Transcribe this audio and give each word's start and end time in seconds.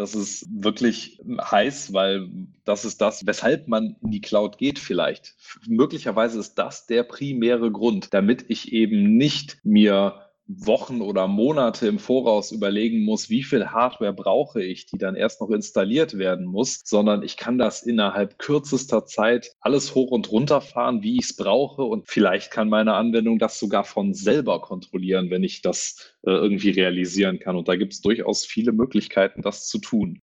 Das 0.00 0.14
ist 0.14 0.46
wirklich 0.50 1.20
heiß, 1.28 1.92
weil 1.92 2.30
das 2.64 2.86
ist 2.86 3.02
das, 3.02 3.26
weshalb 3.26 3.68
man 3.68 3.96
in 4.00 4.10
die 4.10 4.22
Cloud 4.22 4.56
geht 4.56 4.78
vielleicht. 4.78 5.34
Möglicherweise 5.66 6.40
ist 6.40 6.54
das 6.54 6.86
der 6.86 7.02
primäre 7.02 7.70
Grund, 7.70 8.14
damit 8.14 8.46
ich 8.48 8.72
eben 8.72 9.18
nicht 9.18 9.58
mir 9.62 10.29
Wochen 10.58 11.00
oder 11.00 11.28
Monate 11.28 11.86
im 11.86 11.98
Voraus 11.98 12.50
überlegen 12.50 13.04
muss, 13.04 13.30
wie 13.30 13.42
viel 13.42 13.66
Hardware 13.66 14.12
brauche 14.12 14.62
ich, 14.62 14.86
die 14.86 14.98
dann 14.98 15.14
erst 15.14 15.40
noch 15.40 15.50
installiert 15.50 16.18
werden 16.18 16.46
muss, 16.46 16.80
sondern 16.84 17.22
ich 17.22 17.36
kann 17.36 17.58
das 17.58 17.82
innerhalb 17.82 18.38
kürzester 18.38 19.06
Zeit 19.06 19.52
alles 19.60 19.94
hoch 19.94 20.10
und 20.10 20.30
runter 20.32 20.60
fahren, 20.60 21.02
wie 21.02 21.18
ich 21.18 21.26
es 21.26 21.36
brauche 21.36 21.82
und 21.82 22.08
vielleicht 22.08 22.50
kann 22.50 22.68
meine 22.68 22.94
Anwendung 22.94 23.38
das 23.38 23.58
sogar 23.58 23.84
von 23.84 24.12
selber 24.14 24.60
kontrollieren, 24.60 25.30
wenn 25.30 25.44
ich 25.44 25.62
das 25.62 26.14
äh, 26.22 26.30
irgendwie 26.30 26.70
realisieren 26.70 27.38
kann. 27.38 27.56
Und 27.56 27.68
da 27.68 27.76
gibt 27.76 27.92
es 27.92 28.00
durchaus 28.00 28.44
viele 28.44 28.72
Möglichkeiten, 28.72 29.42
das 29.42 29.68
zu 29.68 29.78
tun. 29.78 30.20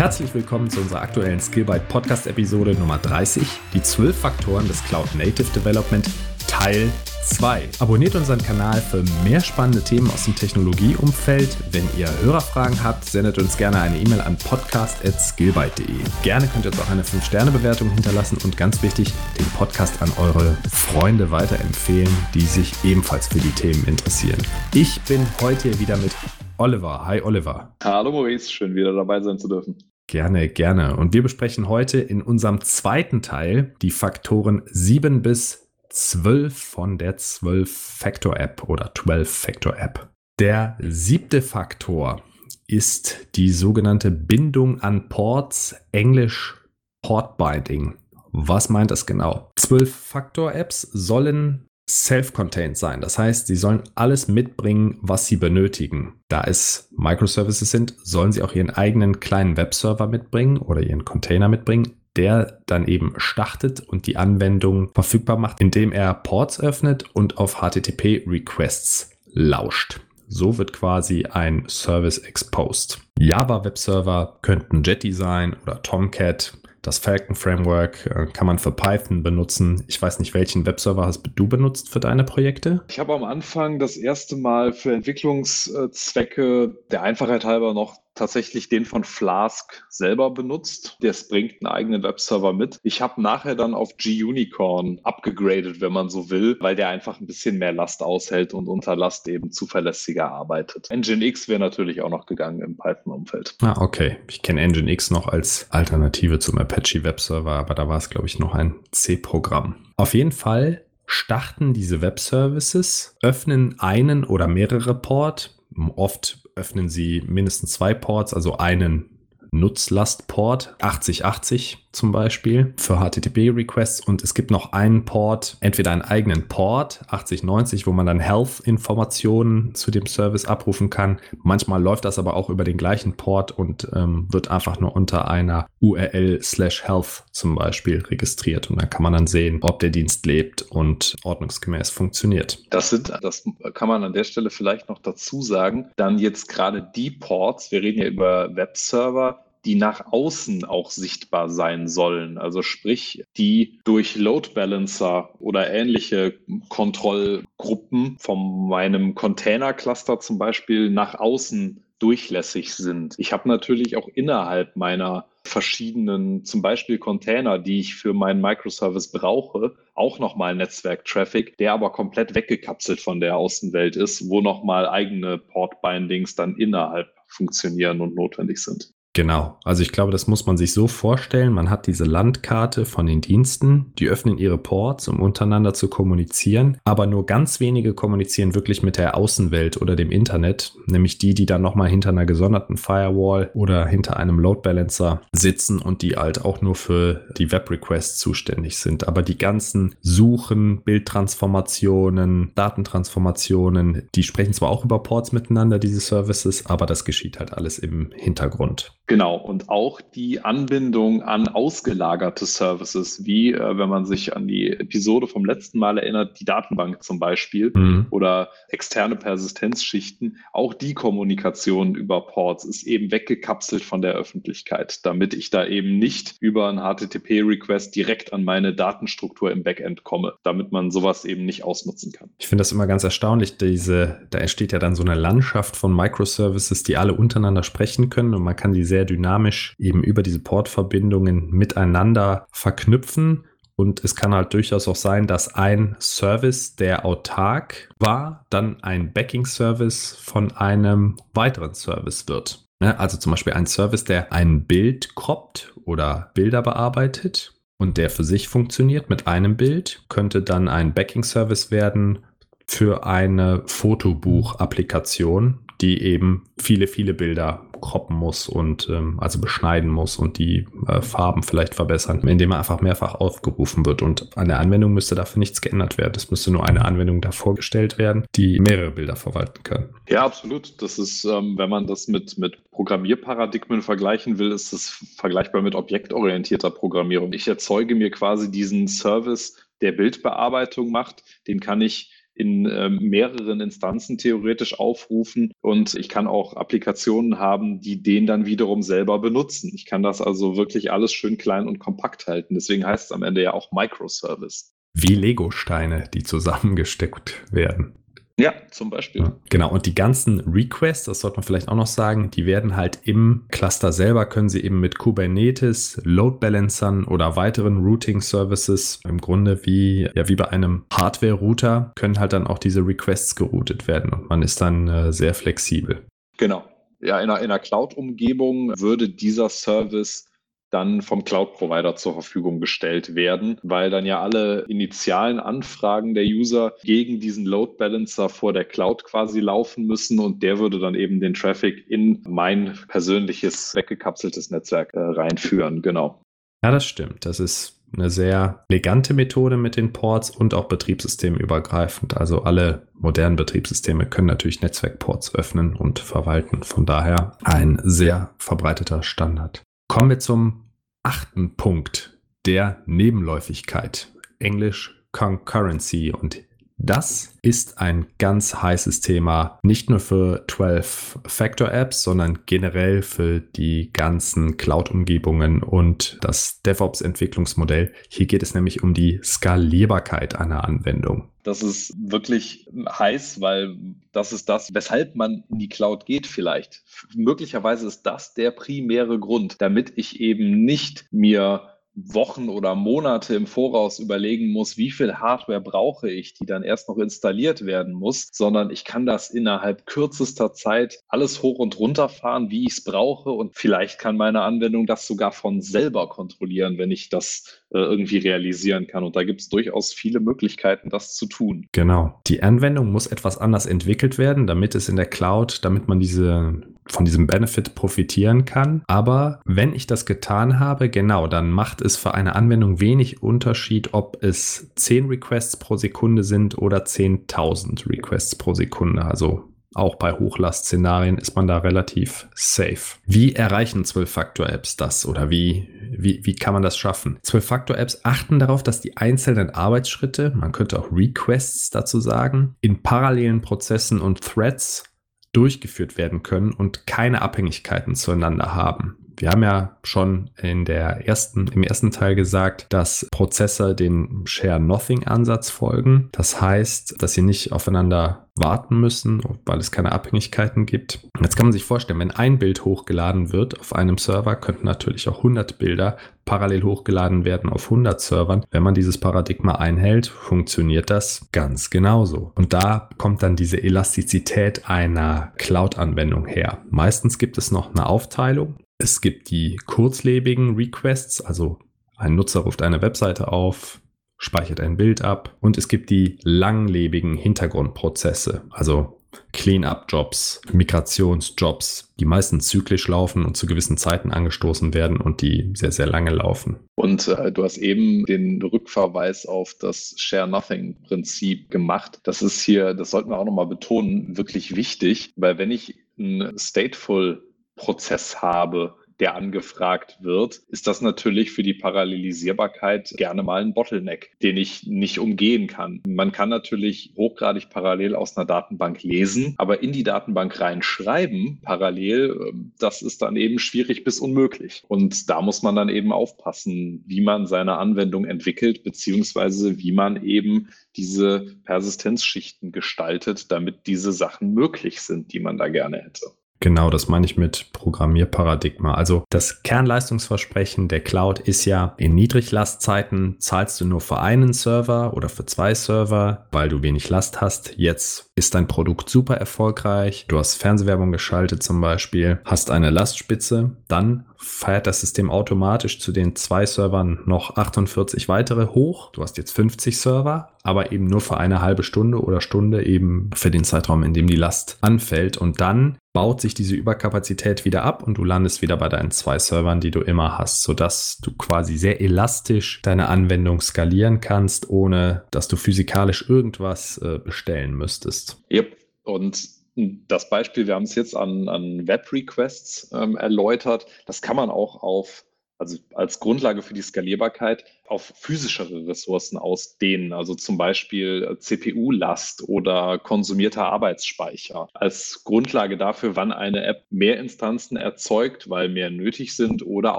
Herzlich 0.00 0.32
willkommen 0.32 0.70
zu 0.70 0.80
unserer 0.80 1.02
aktuellen 1.02 1.40
Skillbyte 1.40 1.86
Podcast 1.86 2.26
Episode 2.26 2.72
Nummer 2.72 2.96
30, 2.96 3.46
die 3.74 3.82
12 3.82 4.18
Faktoren 4.18 4.66
des 4.66 4.82
Cloud 4.84 5.14
Native 5.14 5.52
Development 5.54 6.08
Teil 6.46 6.90
2. 7.24 7.68
Abonniert 7.80 8.14
unseren 8.14 8.40
Kanal 8.40 8.80
für 8.80 9.04
mehr 9.28 9.42
spannende 9.42 9.82
Themen 9.82 10.10
aus 10.10 10.24
dem 10.24 10.34
Technologieumfeld. 10.34 11.54
Wenn 11.70 11.86
ihr 11.98 12.08
Hörerfragen 12.22 12.82
habt, 12.82 13.04
sendet 13.04 13.36
uns 13.36 13.58
gerne 13.58 13.78
eine 13.78 13.98
E-Mail 13.98 14.22
an 14.22 14.38
podcast.skillbyte.de. 14.38 15.84
Gerne 16.22 16.46
könnt 16.46 16.64
ihr 16.64 16.70
uns 16.70 16.80
auch 16.80 16.90
eine 16.90 17.02
5-Sterne-Bewertung 17.02 17.90
hinterlassen 17.90 18.38
und 18.42 18.56
ganz 18.56 18.82
wichtig, 18.82 19.12
den 19.38 19.50
Podcast 19.58 20.00
an 20.00 20.10
eure 20.16 20.56
Freunde 20.70 21.30
weiterempfehlen, 21.30 22.16
die 22.32 22.40
sich 22.40 22.72
ebenfalls 22.84 23.28
für 23.28 23.38
die 23.38 23.52
Themen 23.52 23.84
interessieren. 23.84 24.40
Ich 24.72 24.98
bin 25.02 25.26
heute 25.42 25.68
hier 25.68 25.78
wieder 25.78 25.98
mit 25.98 26.12
Oliver. 26.56 27.04
Hi 27.04 27.20
Oliver. 27.20 27.76
Hallo 27.84 28.10
Maurice, 28.12 28.50
schön 28.50 28.74
wieder 28.74 28.94
dabei 28.94 29.20
sein 29.20 29.38
zu 29.38 29.46
dürfen. 29.46 29.76
Gerne, 30.10 30.48
gerne. 30.48 30.96
Und 30.96 31.14
wir 31.14 31.22
besprechen 31.22 31.68
heute 31.68 32.00
in 32.00 32.20
unserem 32.20 32.60
zweiten 32.62 33.22
Teil 33.22 33.76
die 33.80 33.92
Faktoren 33.92 34.62
7 34.66 35.22
bis 35.22 35.68
12 35.90 36.58
von 36.58 36.98
der 36.98 37.16
12-Factor-App 37.16 38.68
oder 38.68 38.92
12-Factor-App. 38.92 40.10
Der 40.40 40.76
siebte 40.80 41.42
Faktor 41.42 42.24
ist 42.66 43.28
die 43.36 43.50
sogenannte 43.50 44.10
Bindung 44.10 44.80
an 44.80 45.08
Ports, 45.08 45.76
englisch 45.92 46.56
Port 47.02 47.38
Binding. 47.38 47.94
Was 48.32 48.68
meint 48.68 48.90
das 48.90 49.06
genau? 49.06 49.52
12-Faktor-Apps 49.60 50.82
sollen 50.92 51.68
self-contained 51.90 52.76
sein. 52.76 53.00
Das 53.00 53.18
heißt, 53.18 53.46
sie 53.46 53.56
sollen 53.56 53.82
alles 53.94 54.28
mitbringen, 54.28 54.98
was 55.00 55.26
sie 55.26 55.36
benötigen. 55.36 56.20
Da 56.28 56.42
es 56.42 56.88
Microservices 56.96 57.70
sind, 57.70 57.94
sollen 58.02 58.32
sie 58.32 58.42
auch 58.42 58.54
ihren 58.54 58.70
eigenen 58.70 59.20
kleinen 59.20 59.56
Webserver 59.56 60.06
mitbringen 60.06 60.58
oder 60.58 60.82
ihren 60.82 61.04
Container 61.04 61.48
mitbringen, 61.48 61.94
der 62.16 62.60
dann 62.66 62.86
eben 62.86 63.14
startet 63.16 63.80
und 63.80 64.06
die 64.06 64.16
Anwendung 64.16 64.90
verfügbar 64.94 65.36
macht, 65.36 65.60
indem 65.60 65.92
er 65.92 66.14
Ports 66.14 66.60
öffnet 66.60 67.04
und 67.14 67.38
auf 67.38 67.60
HTTP-Requests 67.60 69.10
lauscht. 69.32 70.00
So 70.32 70.58
wird 70.58 70.72
quasi 70.72 71.24
ein 71.24 71.64
Service 71.68 72.18
exposed. 72.18 73.00
Java 73.18 73.64
Webserver 73.64 74.38
könnten 74.42 74.84
Jetty 74.84 75.12
sein 75.12 75.56
oder 75.62 75.82
Tomcat. 75.82 76.56
Das 76.82 76.98
Falcon 76.98 77.36
Framework 77.36 78.06
äh, 78.06 78.26
kann 78.32 78.46
man 78.46 78.58
für 78.58 78.72
Python 78.72 79.22
benutzen. 79.22 79.84
Ich 79.86 80.00
weiß 80.00 80.18
nicht, 80.18 80.32
welchen 80.32 80.64
Webserver 80.64 81.06
hast 81.06 81.22
du 81.34 81.46
benutzt 81.46 81.90
für 81.90 82.00
deine 82.00 82.24
Projekte? 82.24 82.82
Ich 82.88 82.98
habe 82.98 83.14
am 83.14 83.24
Anfang 83.24 83.78
das 83.78 83.96
erste 83.96 84.36
Mal 84.36 84.72
für 84.72 84.94
Entwicklungszwecke 84.94 86.74
der 86.90 87.02
Einfachheit 87.02 87.44
halber 87.44 87.74
noch 87.74 87.98
tatsächlich 88.20 88.68
den 88.68 88.84
von 88.84 89.02
Flask 89.02 89.82
selber 89.88 90.30
benutzt. 90.30 90.98
Der 91.02 91.14
bringt 91.28 91.54
einen 91.60 91.72
eigenen 91.72 92.02
Webserver 92.02 92.52
mit. 92.52 92.78
Ich 92.82 93.00
habe 93.00 93.20
nachher 93.20 93.54
dann 93.54 93.74
auf 93.74 93.96
G-Unicorn 93.96 95.00
abgegradet, 95.02 95.80
wenn 95.80 95.92
man 95.92 96.10
so 96.10 96.30
will, 96.30 96.56
weil 96.60 96.76
der 96.76 96.88
einfach 96.88 97.18
ein 97.20 97.26
bisschen 97.26 97.58
mehr 97.58 97.72
Last 97.72 98.02
aushält 98.02 98.54
und 98.54 98.68
unter 98.68 98.94
Last 98.94 99.26
eben 99.26 99.50
zuverlässiger 99.50 100.30
arbeitet. 100.30 100.88
Nginx 100.90 101.48
wäre 101.48 101.60
natürlich 101.60 102.02
auch 102.02 102.10
noch 102.10 102.26
gegangen 102.26 102.60
im 102.60 102.76
Python-Umfeld. 102.76 103.56
Ah, 103.62 103.80
okay. 103.80 104.18
Ich 104.28 104.42
kenne 104.42 104.66
Nginx 104.66 105.10
noch 105.10 105.26
als 105.26 105.66
Alternative 105.70 106.38
zum 106.38 106.58
Apache 106.58 107.02
Webserver, 107.02 107.52
aber 107.52 107.74
da 107.74 107.88
war 107.88 107.96
es, 107.96 108.10
glaube 108.10 108.26
ich, 108.26 108.38
noch 108.38 108.54
ein 108.54 108.74
C-Programm. 108.92 109.76
Auf 109.96 110.14
jeden 110.14 110.32
Fall 110.32 110.84
starten 111.06 111.72
diese 111.72 112.02
Web-Services, 112.02 113.16
öffnen 113.22 113.76
einen 113.80 114.24
oder 114.24 114.46
mehrere 114.46 114.94
Port. 114.94 115.56
Oft 115.96 116.49
öffnen 116.56 116.88
Sie 116.88 117.22
mindestens 117.26 117.72
zwei 117.72 117.94
Ports, 117.94 118.34
also 118.34 118.58
einen 118.58 119.18
Nutzlastport 119.52 120.76
8080 120.80 121.88
zum 121.92 122.12
Beispiel 122.12 122.72
für 122.76 122.98
HTTP-Requests 122.98 124.00
und 124.00 124.22
es 124.22 124.34
gibt 124.34 124.50
noch 124.50 124.72
einen 124.72 125.04
Port, 125.04 125.56
entweder 125.60 125.90
einen 125.90 126.02
eigenen 126.02 126.48
Port 126.48 127.00
8090, 127.08 127.86
wo 127.86 127.92
man 127.92 128.06
dann 128.06 128.20
Health-Informationen 128.20 129.74
zu 129.74 129.90
dem 129.90 130.06
Service 130.06 130.44
abrufen 130.44 130.90
kann. 130.90 131.20
Manchmal 131.42 131.82
läuft 131.82 132.04
das 132.04 132.18
aber 132.18 132.34
auch 132.34 132.48
über 132.48 132.64
den 132.64 132.76
gleichen 132.76 133.16
Port 133.16 133.52
und 133.52 133.88
ähm, 133.94 134.26
wird 134.30 134.50
einfach 134.50 134.78
nur 134.80 134.94
unter 134.94 135.28
einer 135.28 135.66
URL 135.80 136.40
slash 136.42 136.84
Health 136.84 137.24
zum 137.32 137.54
Beispiel 137.54 138.02
registriert 138.02 138.70
und 138.70 138.80
dann 138.80 138.90
kann 138.90 139.02
man 139.02 139.12
dann 139.12 139.26
sehen, 139.26 139.58
ob 139.62 139.80
der 139.80 139.90
Dienst 139.90 140.26
lebt 140.26 140.62
und 140.62 141.16
ordnungsgemäß 141.24 141.90
funktioniert. 141.90 142.62
Das 142.70 142.90
sind, 142.90 143.12
das 143.22 143.44
kann 143.74 143.88
man 143.88 144.04
an 144.04 144.12
der 144.12 144.24
Stelle 144.24 144.50
vielleicht 144.50 144.88
noch 144.88 144.98
dazu 144.98 145.42
sagen, 145.42 145.90
dann 145.96 146.18
jetzt 146.18 146.48
gerade 146.48 146.88
die 146.94 147.10
Ports, 147.10 147.72
wir 147.72 147.82
reden 147.82 148.00
ja 148.00 148.06
über 148.06 148.54
Webserver, 148.54 149.44
die 149.64 149.74
nach 149.74 150.12
außen 150.12 150.64
auch 150.64 150.90
sichtbar 150.90 151.48
sein 151.48 151.88
sollen. 151.88 152.38
Also 152.38 152.62
sprich, 152.62 153.24
die 153.36 153.80
durch 153.84 154.16
Load 154.16 154.50
Balancer 154.54 155.30
oder 155.40 155.70
ähnliche 155.72 156.38
Kontrollgruppen 156.68 158.16
von 158.18 158.68
meinem 158.68 159.14
Container-Cluster 159.14 160.20
zum 160.20 160.38
Beispiel 160.38 160.90
nach 160.90 161.14
außen 161.14 161.84
durchlässig 161.98 162.74
sind. 162.74 163.14
Ich 163.18 163.32
habe 163.32 163.48
natürlich 163.48 163.96
auch 163.96 164.08
innerhalb 164.08 164.74
meiner 164.74 165.26
verschiedenen, 165.44 166.44
zum 166.44 166.62
Beispiel 166.62 166.98
Container, 166.98 167.58
die 167.58 167.80
ich 167.80 167.94
für 167.94 168.14
meinen 168.14 168.40
Microservice 168.40 169.12
brauche, 169.12 169.76
auch 169.94 170.18
nochmal 170.18 170.54
Netzwerk-Traffic, 170.54 171.58
der 171.58 171.72
aber 171.72 171.92
komplett 171.92 172.34
weggekapselt 172.34 173.00
von 173.00 173.20
der 173.20 173.36
Außenwelt 173.36 173.96
ist, 173.96 174.28
wo 174.28 174.40
nochmal 174.40 174.88
eigene 174.88 175.38
Port-Bindings 175.38 176.34
dann 176.34 176.56
innerhalb 176.56 177.14
funktionieren 177.26 178.00
und 178.00 178.14
notwendig 178.14 178.58
sind. 178.58 178.92
Genau, 179.12 179.58
also 179.64 179.82
ich 179.82 179.90
glaube, 179.90 180.12
das 180.12 180.28
muss 180.28 180.46
man 180.46 180.56
sich 180.56 180.72
so 180.72 180.86
vorstellen. 180.86 181.52
Man 181.52 181.68
hat 181.68 181.88
diese 181.88 182.04
Landkarte 182.04 182.84
von 182.84 183.06
den 183.06 183.20
Diensten, 183.20 183.92
die 183.98 184.08
öffnen 184.08 184.38
ihre 184.38 184.56
Ports, 184.56 185.08
um 185.08 185.20
untereinander 185.20 185.74
zu 185.74 185.88
kommunizieren, 185.88 186.78
aber 186.84 187.08
nur 187.08 187.26
ganz 187.26 187.58
wenige 187.58 187.92
kommunizieren 187.92 188.54
wirklich 188.54 188.84
mit 188.84 188.98
der 188.98 189.16
Außenwelt 189.16 189.82
oder 189.82 189.96
dem 189.96 190.12
Internet, 190.12 190.74
nämlich 190.86 191.18
die, 191.18 191.34
die 191.34 191.46
dann 191.46 191.60
nochmal 191.60 191.88
hinter 191.88 192.10
einer 192.10 192.24
gesonderten 192.24 192.76
Firewall 192.76 193.50
oder 193.54 193.84
hinter 193.84 194.16
einem 194.16 194.38
Load 194.38 194.60
Balancer 194.62 195.22
sitzen 195.32 195.82
und 195.82 196.02
die 196.02 196.14
halt 196.14 196.44
auch 196.44 196.62
nur 196.62 196.76
für 196.76 197.26
die 197.36 197.50
Web-Requests 197.50 198.20
zuständig 198.20 198.78
sind. 198.78 199.08
Aber 199.08 199.22
die 199.22 199.38
ganzen 199.38 199.96
Suchen, 200.02 200.82
Bildtransformationen, 200.82 202.52
Datentransformationen, 202.54 204.08
die 204.14 204.22
sprechen 204.22 204.52
zwar 204.52 204.68
auch 204.68 204.84
über 204.84 205.02
Ports 205.02 205.32
miteinander, 205.32 205.80
diese 205.80 205.98
Services, 205.98 206.66
aber 206.66 206.86
das 206.86 207.04
geschieht 207.04 207.40
halt 207.40 207.52
alles 207.54 207.80
im 207.80 208.12
Hintergrund. 208.14 208.92
Genau, 209.10 209.34
und 209.34 209.68
auch 209.70 210.00
die 210.00 210.44
Anbindung 210.44 211.24
an 211.24 211.48
ausgelagerte 211.48 212.46
Services, 212.46 213.26
wie 213.26 213.52
äh, 213.52 213.76
wenn 213.76 213.88
man 213.88 214.06
sich 214.06 214.36
an 214.36 214.46
die 214.46 214.70
Episode 214.70 215.26
vom 215.26 215.44
letzten 215.44 215.80
Mal 215.80 215.98
erinnert, 215.98 216.38
die 216.38 216.44
Datenbank 216.44 217.02
zum 217.02 217.18
Beispiel 217.18 217.72
mhm. 217.74 218.06
oder 218.10 218.50
externe 218.68 219.16
Persistenzschichten, 219.16 220.36
auch 220.52 220.74
die 220.74 220.94
Kommunikation 220.94 221.96
über 221.96 222.24
Ports 222.24 222.64
ist 222.64 222.86
eben 222.86 223.10
weggekapselt 223.10 223.82
von 223.82 224.00
der 224.00 224.12
Öffentlichkeit, 224.12 225.04
damit 225.04 225.34
ich 225.34 225.50
da 225.50 225.66
eben 225.66 225.98
nicht 225.98 226.36
über 226.38 226.68
einen 226.68 226.78
HTTP-Request 226.78 227.96
direkt 227.96 228.32
an 228.32 228.44
meine 228.44 228.76
Datenstruktur 228.76 229.50
im 229.50 229.64
Backend 229.64 230.04
komme, 230.04 230.34
damit 230.44 230.70
man 230.70 230.92
sowas 230.92 231.24
eben 231.24 231.44
nicht 231.46 231.64
ausnutzen 231.64 232.12
kann. 232.12 232.30
Ich 232.38 232.46
finde 232.46 232.60
das 232.60 232.70
immer 232.70 232.86
ganz 232.86 233.02
erstaunlich, 233.02 233.56
diese, 233.56 234.28
da 234.30 234.38
entsteht 234.38 234.70
ja 234.70 234.78
dann 234.78 234.94
so 234.94 235.02
eine 235.02 235.16
Landschaft 235.16 235.74
von 235.74 235.92
Microservices, 235.92 236.84
die 236.84 236.96
alle 236.96 237.14
untereinander 237.14 237.64
sprechen 237.64 238.08
können 238.08 238.34
und 238.34 238.44
man 238.44 238.54
kann 238.54 238.72
die 238.72 238.84
sehr 238.84 238.99
sehr 239.00 239.06
dynamisch 239.06 239.74
eben 239.78 240.04
über 240.04 240.22
diese 240.22 240.40
Portverbindungen 240.40 241.50
miteinander 241.50 242.46
verknüpfen. 242.52 243.44
Und 243.76 244.04
es 244.04 244.14
kann 244.14 244.34
halt 244.34 244.52
durchaus 244.52 244.88
auch 244.88 244.96
sein, 244.96 245.26
dass 245.26 245.54
ein 245.54 245.96
Service, 246.00 246.76
der 246.76 247.06
autark 247.06 247.88
war, 247.98 248.44
dann 248.50 248.82
ein 248.82 249.14
Backing-Service 249.14 250.18
von 250.20 250.52
einem 250.52 251.16
weiteren 251.32 251.72
Service 251.72 252.28
wird. 252.28 252.66
Ne, 252.80 252.98
also 252.98 253.16
zum 253.16 253.30
Beispiel 253.30 253.54
ein 253.54 253.64
Service, 253.64 254.04
der 254.04 254.34
ein 254.34 254.66
Bild 254.66 255.14
croppt 255.14 255.72
oder 255.86 256.30
Bilder 256.34 256.60
bearbeitet 256.60 257.54
und 257.78 257.96
der 257.96 258.10
für 258.10 258.24
sich 258.24 258.48
funktioniert 258.48 259.08
mit 259.08 259.26
einem 259.26 259.56
Bild, 259.56 260.04
könnte 260.10 260.42
dann 260.42 260.68
ein 260.68 260.92
Backing-Service 260.92 261.70
werden 261.70 262.18
für 262.66 263.06
eine 263.06 263.62
Fotobuch-Applikation, 263.64 265.60
die 265.80 266.02
eben 266.02 266.44
viele, 266.58 266.86
viele 266.86 267.14
Bilder 267.14 267.66
croppen 267.80 268.16
muss 268.16 268.48
und 268.48 268.88
ähm, 268.90 269.18
also 269.20 269.40
beschneiden 269.40 269.90
muss 269.90 270.16
und 270.16 270.38
die 270.38 270.66
äh, 270.86 271.00
Farben 271.00 271.42
vielleicht 271.42 271.74
verbessern, 271.74 272.20
indem 272.26 272.52
er 272.52 272.58
einfach 272.58 272.80
mehrfach 272.80 273.14
aufgerufen 273.14 273.86
wird. 273.86 274.02
Und 274.02 274.36
an 274.36 274.48
der 274.48 274.60
Anwendung 274.60 274.92
müsste 274.92 275.14
dafür 275.14 275.38
nichts 275.38 275.60
geändert 275.60 275.98
werden. 275.98 276.12
Es 276.16 276.30
müsste 276.30 276.50
nur 276.50 276.66
eine 276.66 276.84
Anwendung 276.84 277.20
davor 277.20 277.54
gestellt 277.54 277.98
werden, 277.98 278.24
die 278.36 278.60
mehrere 278.60 278.90
Bilder 278.90 279.16
verwalten 279.16 279.62
kann. 279.62 279.88
Ja, 280.08 280.24
absolut. 280.24 280.80
Das 280.82 280.98
ist, 280.98 281.24
ähm, 281.24 281.56
wenn 281.56 281.70
man 281.70 281.86
das 281.86 282.08
mit, 282.08 282.38
mit 282.38 282.58
Programmierparadigmen 282.70 283.82
vergleichen 283.82 284.38
will, 284.38 284.52
ist 284.52 284.72
es 284.72 285.14
vergleichbar 285.16 285.62
mit 285.62 285.74
objektorientierter 285.74 286.70
Programmierung. 286.70 287.32
Ich 287.32 287.48
erzeuge 287.48 287.94
mir 287.94 288.10
quasi 288.10 288.50
diesen 288.50 288.88
Service, 288.88 289.56
der 289.80 289.92
Bildbearbeitung 289.92 290.90
macht, 290.90 291.22
den 291.46 291.60
kann 291.60 291.80
ich 291.80 292.12
in 292.40 292.66
ähm, 292.66 292.98
mehreren 293.00 293.60
Instanzen 293.60 294.16
theoretisch 294.16 294.78
aufrufen 294.78 295.52
und 295.60 295.94
ich 295.94 296.08
kann 296.08 296.26
auch 296.26 296.54
Applikationen 296.54 297.38
haben, 297.38 297.80
die 297.80 298.02
den 298.02 298.26
dann 298.26 298.46
wiederum 298.46 298.82
selber 298.82 299.18
benutzen. 299.18 299.70
Ich 299.74 299.84
kann 299.84 300.02
das 300.02 300.22
also 300.22 300.56
wirklich 300.56 300.90
alles 300.90 301.12
schön 301.12 301.36
klein 301.36 301.68
und 301.68 301.78
kompakt 301.78 302.26
halten. 302.26 302.54
Deswegen 302.54 302.86
heißt 302.86 303.06
es 303.06 303.12
am 303.12 303.22
Ende 303.22 303.42
ja 303.42 303.52
auch 303.52 303.72
Microservice. 303.72 304.74
Wie 304.94 305.14
Lego-Steine, 305.14 306.08
die 306.12 306.22
zusammengesteckt 306.22 307.44
werden. 307.52 307.99
Ja, 308.40 308.54
zum 308.70 308.90
Beispiel. 308.90 309.22
Ja, 309.22 309.32
genau. 309.48 309.70
Und 309.70 309.86
die 309.86 309.94
ganzen 309.94 310.40
Requests, 310.40 311.04
das 311.04 311.20
sollte 311.20 311.36
man 311.36 311.44
vielleicht 311.44 311.68
auch 311.68 311.74
noch 311.74 311.86
sagen, 311.86 312.30
die 312.30 312.46
werden 312.46 312.76
halt 312.76 313.00
im 313.04 313.44
Cluster 313.50 313.92
selber, 313.92 314.26
können 314.26 314.48
sie 314.48 314.62
eben 314.62 314.80
mit 314.80 314.98
Kubernetes, 314.98 316.00
Load 316.04 316.38
Balancern 316.40 317.04
oder 317.04 317.36
weiteren 317.36 317.84
Routing 317.84 318.20
Services 318.20 319.00
im 319.06 319.20
Grunde 319.20 319.64
wie, 319.66 320.08
ja, 320.14 320.28
wie 320.28 320.36
bei 320.36 320.48
einem 320.48 320.84
Hardware-Router, 320.92 321.92
können 321.96 322.18
halt 322.18 322.32
dann 322.32 322.46
auch 322.46 322.58
diese 322.58 322.86
Requests 322.86 323.36
geroutet 323.36 323.88
werden 323.88 324.12
und 324.12 324.30
man 324.30 324.42
ist 324.42 324.60
dann 324.60 324.88
äh, 324.88 325.12
sehr 325.12 325.34
flexibel. 325.34 326.06
Genau. 326.38 326.64
Ja, 327.02 327.18
in 327.20 327.30
einer, 327.30 327.38
in 327.38 327.44
einer 327.44 327.58
Cloud-Umgebung 327.58 328.78
würde 328.78 329.08
dieser 329.08 329.48
Service 329.48 330.29
dann 330.70 331.02
vom 331.02 331.24
Cloud-Provider 331.24 331.96
zur 331.96 332.14
Verfügung 332.14 332.60
gestellt 332.60 333.14
werden, 333.14 333.58
weil 333.62 333.90
dann 333.90 334.06
ja 334.06 334.20
alle 334.22 334.64
initialen 334.68 335.40
Anfragen 335.40 336.14
der 336.14 336.24
User 336.24 336.74
gegen 336.82 337.20
diesen 337.20 337.44
Load 337.44 337.74
Balancer 337.78 338.28
vor 338.28 338.52
der 338.52 338.64
Cloud 338.64 339.04
quasi 339.04 339.40
laufen 339.40 339.86
müssen 339.86 340.18
und 340.18 340.42
der 340.42 340.58
würde 340.58 340.78
dann 340.78 340.94
eben 340.94 341.20
den 341.20 341.34
Traffic 341.34 341.84
in 341.88 342.22
mein 342.26 342.78
persönliches 342.88 343.74
weggekapseltes 343.74 344.50
Netzwerk 344.50 344.94
äh, 344.94 345.00
reinführen. 345.00 345.82
Genau. 345.82 346.22
Ja, 346.62 346.70
das 346.70 346.84
stimmt. 346.84 347.24
Das 347.24 347.40
ist 347.40 347.80
eine 347.96 348.10
sehr 348.10 348.64
elegante 348.68 349.14
Methode 349.14 349.56
mit 349.56 349.76
den 349.76 349.92
Ports 349.92 350.30
und 350.30 350.54
auch 350.54 350.68
betriebssystemübergreifend. 350.68 352.16
Also 352.16 352.42
alle 352.42 352.86
modernen 352.94 353.36
Betriebssysteme 353.36 354.06
können 354.06 354.28
natürlich 354.28 354.62
Netzwerkports 354.62 355.34
öffnen 355.34 355.74
und 355.74 355.98
verwalten. 355.98 356.62
Von 356.62 356.86
daher 356.86 357.36
ein 357.42 357.80
sehr 357.82 358.30
verbreiteter 358.38 359.02
Standard. 359.02 359.62
Kommen 359.90 360.10
wir 360.10 360.20
zum 360.20 360.70
achten 361.02 361.56
Punkt 361.56 362.16
der 362.46 362.80
Nebenläufigkeit. 362.86 364.06
Englisch 364.38 365.02
Concurrency. 365.10 366.12
Und 366.12 366.44
das 366.76 367.36
ist 367.42 367.78
ein 367.78 368.06
ganz 368.18 368.54
heißes 368.54 369.00
Thema, 369.00 369.58
nicht 369.64 369.90
nur 369.90 369.98
für 369.98 370.44
12-Factor-Apps, 370.46 372.04
sondern 372.04 372.38
generell 372.46 373.02
für 373.02 373.40
die 373.40 373.92
ganzen 373.92 374.56
Cloud-Umgebungen 374.56 375.60
und 375.60 376.18
das 376.20 376.62
DevOps-Entwicklungsmodell. 376.62 377.92
Hier 378.08 378.26
geht 378.26 378.44
es 378.44 378.54
nämlich 378.54 378.84
um 378.84 378.94
die 378.94 379.18
Skalierbarkeit 379.24 380.36
einer 380.36 380.68
Anwendung. 380.68 381.29
Das 381.42 381.62
ist 381.62 381.94
wirklich 381.98 382.66
heiß, 382.88 383.40
weil 383.40 383.76
das 384.12 384.32
ist 384.32 384.48
das, 384.48 384.74
weshalb 384.74 385.16
man 385.16 385.44
in 385.48 385.58
die 385.58 385.68
Cloud 385.68 386.04
geht 386.04 386.26
vielleicht. 386.26 386.82
Möglicherweise 387.14 387.86
ist 387.86 388.02
das 388.02 388.34
der 388.34 388.50
primäre 388.50 389.18
Grund, 389.18 389.60
damit 389.60 389.92
ich 389.96 390.20
eben 390.20 390.64
nicht 390.64 391.06
mir 391.10 391.69
Wochen 391.94 392.48
oder 392.48 392.74
Monate 392.74 393.34
im 393.34 393.46
Voraus 393.46 393.98
überlegen 393.98 394.52
muss, 394.52 394.76
wie 394.76 394.90
viel 394.90 395.14
Hardware 395.14 395.60
brauche 395.60 396.10
ich, 396.10 396.34
die 396.34 396.46
dann 396.46 396.62
erst 396.62 396.88
noch 396.88 396.98
installiert 396.98 397.66
werden 397.66 397.94
muss, 397.94 398.28
sondern 398.32 398.70
ich 398.70 398.84
kann 398.84 399.06
das 399.06 399.30
innerhalb 399.30 399.86
kürzester 399.86 400.52
Zeit 400.52 401.00
alles 401.08 401.42
hoch 401.42 401.58
und 401.58 401.78
runter 401.78 402.08
fahren, 402.08 402.50
wie 402.50 402.66
ich 402.66 402.72
es 402.72 402.84
brauche 402.84 403.30
und 403.30 403.56
vielleicht 403.56 403.98
kann 403.98 404.16
meine 404.16 404.42
Anwendung 404.42 404.86
das 404.86 405.06
sogar 405.06 405.32
von 405.32 405.60
selber 405.60 406.08
kontrollieren, 406.08 406.78
wenn 406.78 406.90
ich 406.90 407.08
das 407.08 407.60
äh, 407.72 407.78
irgendwie 407.78 408.18
realisieren 408.18 408.86
kann. 408.86 409.04
Und 409.04 409.16
da 409.16 409.24
gibt 409.24 409.40
es 409.40 409.48
durchaus 409.48 409.92
viele 409.92 410.20
Möglichkeiten, 410.20 410.90
das 410.90 411.14
zu 411.14 411.26
tun. 411.26 411.66
Genau. 411.72 412.20
Die 412.26 412.42
Anwendung 412.42 412.92
muss 412.92 413.06
etwas 413.06 413.38
anders 413.38 413.66
entwickelt 413.66 414.18
werden, 414.18 414.46
damit 414.46 414.74
es 414.74 414.88
in 414.88 414.96
der 414.96 415.06
Cloud, 415.06 415.64
damit 415.64 415.88
man 415.88 416.00
diese 416.00 416.62
von 416.92 417.04
diesem 417.04 417.26
Benefit 417.26 417.74
profitieren 417.74 418.44
kann. 418.44 418.82
Aber 418.86 419.40
wenn 419.44 419.74
ich 419.74 419.86
das 419.86 420.06
getan 420.06 420.58
habe, 420.58 420.88
genau, 420.88 421.26
dann 421.26 421.50
macht 421.50 421.80
es 421.80 421.96
für 421.96 422.14
eine 422.14 422.34
Anwendung 422.34 422.80
wenig 422.80 423.22
Unterschied, 423.22 423.94
ob 423.94 424.22
es 424.22 424.70
10 424.76 425.06
Requests 425.06 425.56
pro 425.56 425.76
Sekunde 425.76 426.24
sind 426.24 426.58
oder 426.58 426.84
10.000 426.84 427.88
Requests 427.88 428.36
pro 428.36 428.54
Sekunde. 428.54 429.04
Also 429.04 429.50
auch 429.74 429.96
bei 429.96 430.12
Hochlast-Szenarien 430.12 431.16
ist 431.16 431.36
man 431.36 431.46
da 431.46 431.58
relativ 431.58 432.28
safe. 432.34 432.98
Wie 433.06 433.34
erreichen 433.34 433.84
12-Faktor-Apps 433.84 434.76
das 434.76 435.06
oder 435.06 435.30
wie, 435.30 435.68
wie, 435.96 436.20
wie 436.24 436.34
kann 436.34 436.54
man 436.54 436.62
das 436.62 436.76
schaffen? 436.76 437.18
12-Faktor-Apps 437.24 438.00
achten 438.02 438.40
darauf, 438.40 438.64
dass 438.64 438.80
die 438.80 438.96
einzelnen 438.96 439.50
Arbeitsschritte, 439.50 440.32
man 440.34 440.50
könnte 440.50 440.78
auch 440.78 440.90
Requests 440.90 441.70
dazu 441.70 442.00
sagen, 442.00 442.56
in 442.60 442.82
parallelen 442.82 443.42
Prozessen 443.42 444.00
und 444.00 444.20
Threads 444.22 444.89
durchgeführt 445.32 445.96
werden 445.96 446.22
können 446.22 446.52
und 446.52 446.86
keine 446.86 447.22
Abhängigkeiten 447.22 447.94
zueinander 447.94 448.54
haben. 448.54 448.99
Wir 449.20 449.30
haben 449.30 449.42
ja 449.42 449.76
schon 449.82 450.30
in 450.40 450.64
der 450.64 451.06
ersten, 451.06 451.46
im 451.48 451.62
ersten 451.62 451.90
Teil 451.90 452.14
gesagt, 452.14 452.66
dass 452.70 453.06
Prozesse 453.12 453.74
den 453.74 454.22
Share-Nothing-Ansatz 454.24 455.50
folgen. 455.50 456.08
Das 456.12 456.40
heißt, 456.40 457.02
dass 457.02 457.12
sie 457.12 457.20
nicht 457.20 457.52
aufeinander 457.52 458.28
warten 458.34 458.80
müssen, 458.80 459.20
weil 459.44 459.58
es 459.58 459.70
keine 459.70 459.92
Abhängigkeiten 459.92 460.64
gibt. 460.64 461.06
Jetzt 461.20 461.36
kann 461.36 461.46
man 461.46 461.52
sich 461.52 461.64
vorstellen, 461.64 461.98
wenn 461.98 462.10
ein 462.10 462.38
Bild 462.38 462.64
hochgeladen 462.64 463.30
wird 463.30 463.60
auf 463.60 463.74
einem 463.74 463.98
Server, 463.98 464.36
könnten 464.36 464.64
natürlich 464.64 465.06
auch 465.08 465.18
100 465.18 465.58
Bilder 465.58 465.98
parallel 466.24 466.62
hochgeladen 466.62 467.24
werden 467.24 467.50
auf 467.50 467.64
100 467.64 468.00
Servern. 468.00 468.44
Wenn 468.50 468.62
man 468.62 468.74
dieses 468.74 468.98
Paradigma 468.98 469.56
einhält, 469.56 470.06
funktioniert 470.06 470.88
das 470.88 471.28
ganz 471.32 471.68
genauso. 471.68 472.32
Und 472.36 472.54
da 472.54 472.88
kommt 472.96 473.22
dann 473.22 473.36
diese 473.36 473.62
Elastizität 473.62 474.70
einer 474.70 475.32
Cloud-Anwendung 475.36 476.26
her. 476.26 476.58
Meistens 476.70 477.18
gibt 477.18 477.36
es 477.36 477.50
noch 477.50 477.74
eine 477.74 477.86
Aufteilung. 477.86 478.54
Es 478.82 479.02
gibt 479.02 479.28
die 479.28 479.56
kurzlebigen 479.66 480.54
Requests, 480.56 481.20
also 481.20 481.58
ein 481.98 482.14
Nutzer 482.14 482.40
ruft 482.40 482.62
eine 482.62 482.80
Webseite 482.80 483.28
auf, 483.28 483.82
speichert 484.16 484.58
ein 484.58 484.78
Bild 484.78 485.02
ab 485.02 485.36
und 485.40 485.58
es 485.58 485.68
gibt 485.68 485.90
die 485.90 486.18
langlebigen 486.22 487.18
Hintergrundprozesse, 487.18 488.42
also 488.48 489.02
Cleanup-Jobs, 489.32 490.40
Migrationsjobs, 490.52 491.92
die 492.00 492.06
meistens 492.06 492.48
zyklisch 492.48 492.88
laufen 492.88 493.26
und 493.26 493.36
zu 493.36 493.46
gewissen 493.46 493.76
Zeiten 493.76 494.12
angestoßen 494.12 494.72
werden 494.72 494.96
und 494.98 495.20
die 495.20 495.50
sehr, 495.52 495.72
sehr 495.72 495.86
lange 495.86 496.12
laufen. 496.12 496.60
Und 496.74 497.06
äh, 497.08 497.30
du 497.30 497.44
hast 497.44 497.58
eben 497.58 498.06
den 498.06 498.40
Rückverweis 498.40 499.26
auf 499.26 499.56
das 499.60 499.92
Share-Nothing-Prinzip 499.98 501.50
gemacht. 501.50 502.00
Das 502.04 502.22
ist 502.22 502.40
hier, 502.40 502.72
das 502.72 502.92
sollten 502.92 503.10
wir 503.10 503.18
auch 503.18 503.26
nochmal 503.26 503.46
betonen, 503.46 504.16
wirklich 504.16 504.56
wichtig, 504.56 505.12
weil 505.16 505.36
wenn 505.36 505.50
ich 505.50 505.74
ein 505.98 506.32
Stateful 506.38 507.29
Prozess 507.60 508.22
habe, 508.22 508.74
der 509.00 509.16
angefragt 509.16 509.98
wird, 510.00 510.40
ist 510.48 510.66
das 510.66 510.80
natürlich 510.80 511.30
für 511.30 511.42
die 511.42 511.54
Parallelisierbarkeit 511.54 512.92
gerne 512.96 513.22
mal 513.22 513.42
ein 513.42 513.54
Bottleneck, 513.54 514.12
den 514.22 514.36
ich 514.36 514.66
nicht 514.66 514.98
umgehen 514.98 515.46
kann. 515.46 515.82
Man 515.86 516.12
kann 516.12 516.28
natürlich 516.28 516.92
hochgradig 516.96 517.48
parallel 517.50 517.94
aus 517.94 518.16
einer 518.16 518.26
Datenbank 518.26 518.82
lesen, 518.82 519.34
aber 519.38 519.62
in 519.62 519.72
die 519.72 519.82
Datenbank 519.82 520.38
reinschreiben 520.40 521.40
parallel, 521.42 522.18
ähm, 522.28 522.52
das 522.58 522.82
ist 522.82 523.02
dann 523.02 523.16
eben 523.16 523.38
schwierig 523.38 523.84
bis 523.84 524.00
unmöglich. 524.00 524.64
Und 524.68 525.08
da 525.08 525.22
muss 525.22 525.42
man 525.42 525.56
dann 525.56 525.68
eben 525.68 525.92
aufpassen, 525.92 526.84
wie 526.86 527.00
man 527.00 527.26
seine 527.26 527.56
Anwendung 527.56 528.04
entwickelt, 528.04 528.62
beziehungsweise 528.62 529.58
wie 529.58 529.72
man 529.72 530.04
eben 530.04 530.48
diese 530.76 531.36
Persistenzschichten 531.44 532.52
gestaltet, 532.52 533.30
damit 533.32 533.66
diese 533.66 533.92
Sachen 533.92 534.34
möglich 534.34 534.82
sind, 534.82 535.12
die 535.12 535.20
man 535.20 535.38
da 535.38 535.48
gerne 535.48 535.78
hätte. 535.78 536.06
Genau, 536.40 536.70
das 536.70 536.88
meine 536.88 537.04
ich 537.04 537.18
mit 537.18 537.52
Programmierparadigma. 537.52 538.72
Also 538.72 539.04
das 539.10 539.42
Kernleistungsversprechen 539.42 540.68
der 540.68 540.80
Cloud 540.80 541.18
ist 541.18 541.44
ja, 541.44 541.74
in 541.76 541.94
Niedriglastzeiten 541.94 543.16
zahlst 543.18 543.60
du 543.60 543.66
nur 543.66 543.82
für 543.82 544.00
einen 544.00 544.32
Server 544.32 544.94
oder 544.94 545.10
für 545.10 545.26
zwei 545.26 545.54
Server, 545.54 546.26
weil 546.32 546.48
du 546.48 546.62
wenig 546.62 546.88
Last 546.88 547.20
hast. 547.20 547.52
Jetzt 547.58 548.10
ist 548.14 548.34
dein 548.34 548.48
Produkt 548.48 548.88
super 548.88 549.16
erfolgreich, 549.16 550.06
du 550.08 550.18
hast 550.18 550.36
Fernsehwerbung 550.36 550.92
geschaltet 550.92 551.42
zum 551.42 551.60
Beispiel, 551.60 552.20
hast 552.24 552.50
eine 552.50 552.70
Lastspitze, 552.70 553.50
dann 553.68 554.06
feiert 554.22 554.66
das 554.66 554.80
System 554.80 555.10
automatisch 555.10 555.80
zu 555.80 555.92
den 555.92 556.14
zwei 556.14 556.44
Servern 556.44 557.00
noch 557.06 557.36
48 557.36 558.08
weitere 558.08 558.48
hoch. 558.48 558.92
Du 558.92 559.02
hast 559.02 559.16
jetzt 559.16 559.32
50 559.32 559.78
Server, 559.78 560.28
aber 560.42 560.72
eben 560.72 560.86
nur 560.86 561.00
für 561.00 561.16
eine 561.16 561.40
halbe 561.40 561.62
Stunde 561.62 562.02
oder 562.02 562.20
Stunde 562.20 562.66
eben 562.66 563.10
für 563.14 563.30
den 563.30 563.44
Zeitraum, 563.44 563.82
in 563.82 563.94
dem 563.94 564.06
die 564.06 564.16
Last 564.16 564.58
anfällt. 564.60 565.16
Und 565.16 565.40
dann 565.40 565.78
baut 565.94 566.20
sich 566.20 566.34
diese 566.34 566.54
Überkapazität 566.54 567.46
wieder 567.46 567.64
ab 567.64 567.82
und 567.82 567.96
du 567.96 568.04
landest 568.04 568.42
wieder 568.42 568.58
bei 568.58 568.68
deinen 568.68 568.90
zwei 568.90 569.18
Servern, 569.18 569.60
die 569.60 569.70
du 569.70 569.80
immer 569.80 570.18
hast, 570.18 570.42
sodass 570.42 570.98
du 571.02 571.12
quasi 571.12 571.56
sehr 571.56 571.80
elastisch 571.80 572.60
deine 572.62 572.88
Anwendung 572.88 573.40
skalieren 573.40 574.00
kannst, 574.00 574.50
ohne 574.50 575.04
dass 575.10 575.28
du 575.28 575.36
physikalisch 575.36 576.08
irgendwas 576.08 576.76
äh, 576.78 576.98
bestellen 576.98 577.54
müsstest. 577.54 578.22
Yep. 578.30 578.56
Und 578.84 579.39
das 579.88 580.10
Beispiel, 580.10 580.46
wir 580.46 580.54
haben 580.54 580.64
es 580.64 580.74
jetzt 580.74 580.96
an, 580.96 581.28
an 581.28 581.66
Web-Requests 581.66 582.70
ähm, 582.72 582.96
erläutert, 582.96 583.66
das 583.86 584.02
kann 584.02 584.16
man 584.16 584.30
auch 584.30 584.62
auf, 584.62 585.04
also 585.38 585.58
als 585.74 586.00
Grundlage 586.00 586.42
für 586.42 586.54
die 586.54 586.62
Skalierbarkeit 586.62 587.44
auf 587.70 587.92
physischere 587.94 588.66
Ressourcen 588.66 589.16
ausdehnen, 589.16 589.92
also 589.92 590.14
zum 590.14 590.36
Beispiel 590.36 591.08
äh, 591.10 591.18
CPU-Last 591.18 592.28
oder 592.28 592.78
konsumierter 592.78 593.46
Arbeitsspeicher. 593.46 594.48
Als 594.54 595.04
Grundlage 595.04 595.56
dafür, 595.56 595.94
wann 595.94 596.12
eine 596.12 596.44
App 596.44 596.64
mehr 596.70 596.98
Instanzen 596.98 597.56
erzeugt, 597.56 598.28
weil 598.28 598.48
mehr 598.48 598.70
nötig 598.70 599.14
sind 599.14 599.46
oder 599.46 599.78